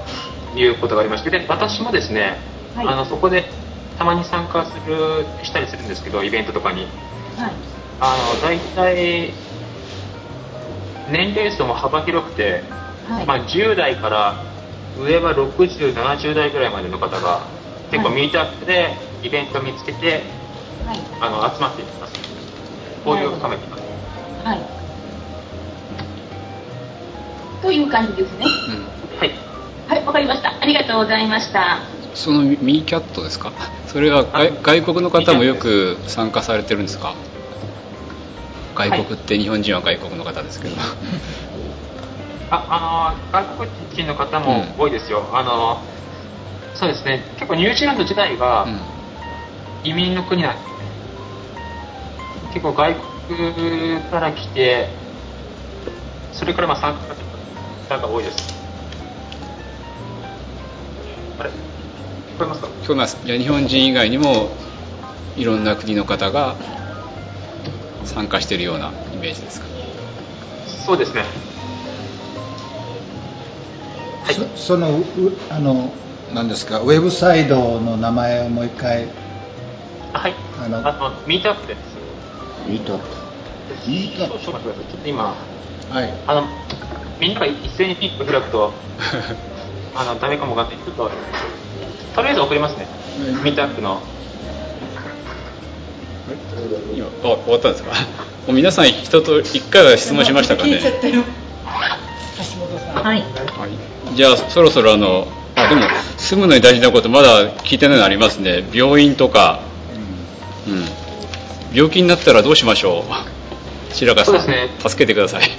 [0.55, 2.37] いうことがありましてで私もですね、
[2.75, 3.45] はいあのそこで
[3.97, 6.81] たまに参加するしたりするんですけどイベントとかに
[7.37, 7.53] はい。
[8.01, 9.44] あの大体
[11.09, 12.63] 年齢層も幅広くて、
[13.07, 13.25] はい。
[13.25, 14.43] まあ、10代から
[14.97, 17.41] 上は60、70代ぐらいまでの方が
[17.91, 20.23] 結構はいミートアップでイベントを見つけて
[20.85, 20.99] はい。
[21.21, 22.13] あの集まっていきます
[23.05, 23.81] 交流を深めています
[24.43, 24.59] はい。
[27.61, 28.45] という感じですね。
[29.19, 29.31] はい
[29.87, 30.55] はい、わかりました。
[30.61, 31.79] ありがとうございました。
[32.15, 33.53] そのミミーキャットですか？
[33.87, 37.15] それは外外国の方もよく参加されてるんですか？
[38.75, 40.75] 外国って日本人は外国の方ですけど、
[42.51, 45.81] ああの外国人の方も多いですよ、あの
[46.75, 47.23] そうですね。
[47.35, 48.67] 結構ニュージーランド自体が
[49.83, 50.73] 移民の国なんですね、
[52.53, 52.95] 結構外
[53.27, 54.89] 国から来て
[56.33, 57.25] それからまあ参加する
[57.89, 58.37] 方が多いです。
[61.39, 61.49] あれ？
[61.49, 61.53] 聞
[62.37, 62.67] こえますか？
[62.67, 63.17] 聞こえます。
[63.25, 64.57] じゃあ日本人以外にも
[65.37, 66.57] いろんな国の方が
[68.05, 69.67] 参加しているようなイメージですか？
[70.85, 71.23] そうですね。
[74.55, 75.03] そそのう
[75.49, 75.91] あの
[76.33, 76.79] 何ですか？
[76.79, 79.07] ウェブサイトの名前をもう一回。
[80.13, 80.33] はい。
[80.63, 80.91] あのあ
[81.21, 81.79] の Meetup です。
[82.67, 83.05] Meetup。
[83.89, 84.39] Meetup。
[84.39, 85.35] ちょっと今
[85.91, 86.13] はい。
[86.27, 86.43] あの
[87.19, 88.73] みんなが一斉にピック開くと
[89.95, 90.85] あのダメかもわかんない。
[90.85, 91.11] ちょっと
[92.15, 92.87] とりあえず送りますね、
[93.43, 94.01] ミートアップの
[96.95, 97.91] 今あ終わったんですか？
[98.47, 100.79] もう皆さん一と一回は質問しましたかね？
[103.03, 103.19] はい。
[103.21, 105.81] はい、じゃあそろそろあのあでも
[106.17, 108.63] 住むのに大事なことまだ聞いてないのありますね。
[108.73, 109.59] 病院とか、
[110.67, 110.85] うん、
[111.73, 113.05] 病気になったらどうしましょ
[113.91, 113.93] う？
[113.93, 114.69] 白川さん、そうですね。
[114.79, 115.41] 助けてください。
[115.41, 115.51] はい。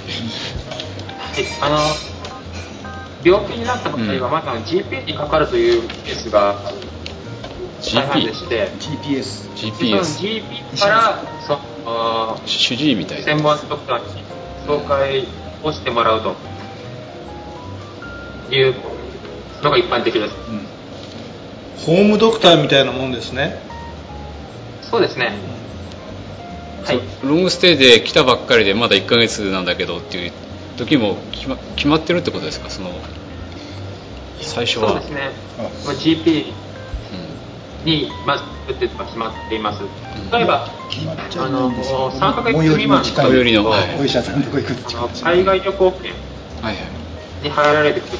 [1.61, 1.79] あの
[3.23, 6.55] 病気になった場合はまず GP にかかるというケースが
[7.81, 8.69] 大半でして。
[8.79, 11.53] GPS で GPS からそ
[11.85, 13.23] の主治医みたいな。
[13.25, 14.23] 専門ドクターに
[14.67, 15.27] 紹介
[15.63, 16.35] をしてもらうと。
[18.49, 18.75] いう
[19.61, 20.33] のが一般的です、
[21.85, 23.59] ホームドクターみたいなもんですね。
[24.81, 25.33] そうですね。
[26.85, 27.01] はい。
[27.23, 30.31] ロングステイで来たばっかりでまだ1ヶ月なんだけどっていう
[30.77, 32.69] 時も決ま決まってるってことですか？
[32.69, 32.91] その
[34.39, 34.91] 最初は。
[34.91, 36.53] そうですね、まあ、GP
[37.87, 39.81] にまず打ってとか決まっています。
[40.31, 40.67] 例えば
[41.37, 43.25] あの3ヶ月未満りの近い。
[43.27, 43.99] 最寄りのはい。
[43.99, 46.11] お医者さんのとこ行くとあの海外旅行券。
[46.61, 47.43] はいはい。
[47.43, 48.17] に入られてくる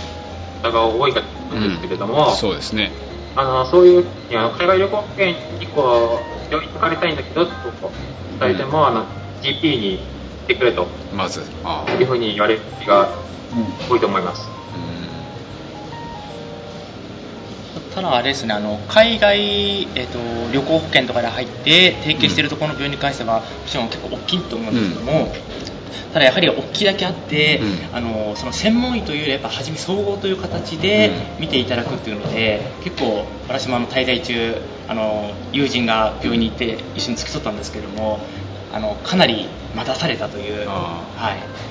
[0.64, 2.92] 方が多いかと思うんですけれども、そうですね。
[3.36, 7.52] あのそういうあの海外旅行券にこう病院にかかりたいんだけどと
[8.40, 9.06] 伝えても、あの
[9.42, 10.00] GP に行
[10.46, 10.88] ってくれと。
[11.14, 11.42] まず。
[11.64, 13.10] あいうふうに言われる時が
[13.90, 14.57] 多いと思います。
[17.98, 20.20] ただあれですねあの海外、えー、と
[20.54, 25.34] 旅行保険とかで入って提携しているところの病院に関してはもちろん結構大きいと思うんですけども、
[26.14, 27.60] ただやはり大きいだけあって、
[27.92, 38.20] あのその専門医というよりやっぱ初め総合という形で見ていただくっていうので、結構私もあの滞在中あの友人が病院に行って一緒に付き添ったんですけども
[38.72, 41.67] あのかなり待たされたという、はい、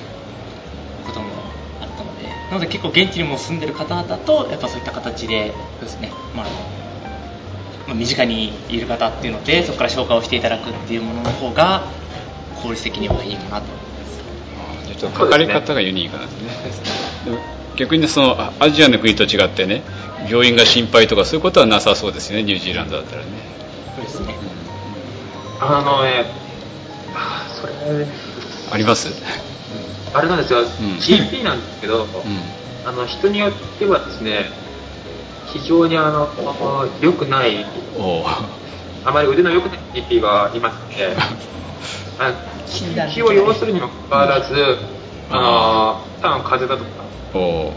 [2.49, 6.45] なので結構現地にも住んでる方々とやっぱそういった形でですね、まあ
[7.87, 11.83] まあ身近にいる方っていうのでそこから紹介をしていただくっていうものの方が
[12.61, 13.67] 効率的にはいいかなと
[14.85, 16.81] じゃあちょっとかかり方がユニークなんです
[17.25, 17.31] ね。
[17.31, 17.37] でも
[17.75, 19.83] 逆にそのあアジアの国と違ってね
[20.29, 23.27] 病院が心配とかそういうことはなさそうですよねニュージーランドだったらね。
[23.95, 24.35] そうですね。
[25.59, 26.25] あのね、
[27.15, 27.73] あそれ、
[28.71, 29.07] あります？
[30.13, 30.59] あれなんですよ、
[30.99, 32.07] GP なんですけど、
[32.85, 34.45] あの人によってはですね、
[35.53, 36.29] 非常にあの
[37.01, 37.65] 良くない、
[39.05, 41.15] あまり腕の良くない GP がいますので、
[42.19, 42.33] あ
[43.13, 44.77] 気を要するにもかかわらず、
[45.29, 46.89] あの多分風邪だとか、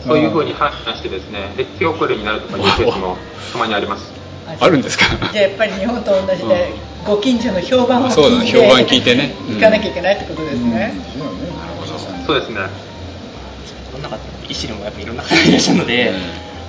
[0.07, 3.17] そういうふうに判断してですね、で手遅れになるとかいうケースも
[3.53, 4.13] たまにあります。
[4.61, 5.05] あるんですか？
[5.33, 6.73] じゃあやっぱり日本と同じで、
[7.07, 9.35] ご近所の評判を聞いてそうだね評判聞いてね。
[9.49, 10.93] うん行かなきゃいけないってことですね、
[12.27, 12.61] そうですね。
[13.93, 16.13] どんな方医師でもやっぱいろんな方いらっしゃるので、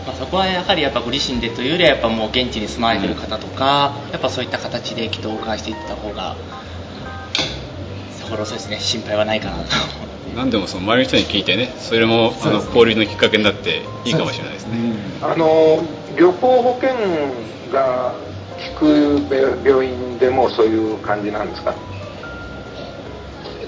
[0.05, 6.35] まあ、そこはやはりやっぱご自身でというよりはやっぱもう現地に住まれてる方とか、やっぱそういった形で祈祷を返していった方が
[8.19, 9.65] そこのそうですね心配はないかなと。
[10.35, 14.93] 何でもその周りの人に聞いてねそれもあの交流のきっかけになっていいかもしれないですね。
[15.21, 15.83] あの
[16.17, 16.95] 旅行保険
[17.71, 18.15] が
[18.73, 21.73] 効く病院でもそういう感じなんですか？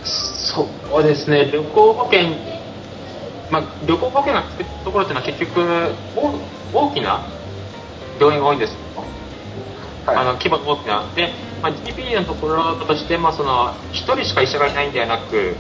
[0.06, 0.68] そ
[1.00, 1.50] うですね。
[1.52, 2.30] 旅行保険
[3.52, 5.92] まあ、旅行保険がつくところっていうのは結局
[6.74, 7.28] 大きな
[8.20, 8.76] 病院が多いんです。
[10.06, 11.04] はい、あの規模が大きな。
[11.16, 15.56] で、まあ、GP のところとして、まあ、その1人しか医者がいないんではなく、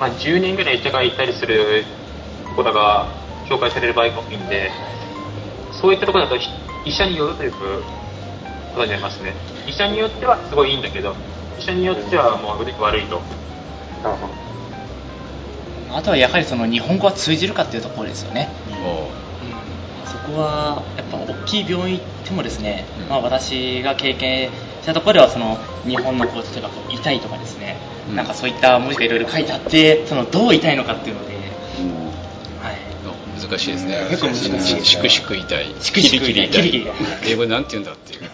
[0.00, 1.84] まあ、10人ぐらい医者がいたりする
[2.48, 3.06] ところが
[3.48, 4.70] 紹介される場合が多いんで
[5.72, 6.36] そういったところだと
[6.84, 7.52] 医者によるという
[8.76, 9.34] ことになりますね
[9.66, 11.14] 医者によってはすごいいいんだけど
[11.58, 13.20] 医者によってはもう悪いと。
[15.92, 24.50] あとはやはりその日本語は通じるかっていうところですよね、うん、そこはやっぱ大きい病院行ってもですね、うん、まあ、私が経験
[24.82, 27.76] したところではその日本のこう例えば痛いとかですね、
[28.14, 36.86] なんかそういった文字がいろいろ書いてあってそのどう痛いのかっていうので、はい、難しいですね結構難しいしくしく痛いしくしく痛い
[37.24, 38.30] 英語なんて言うんだっていう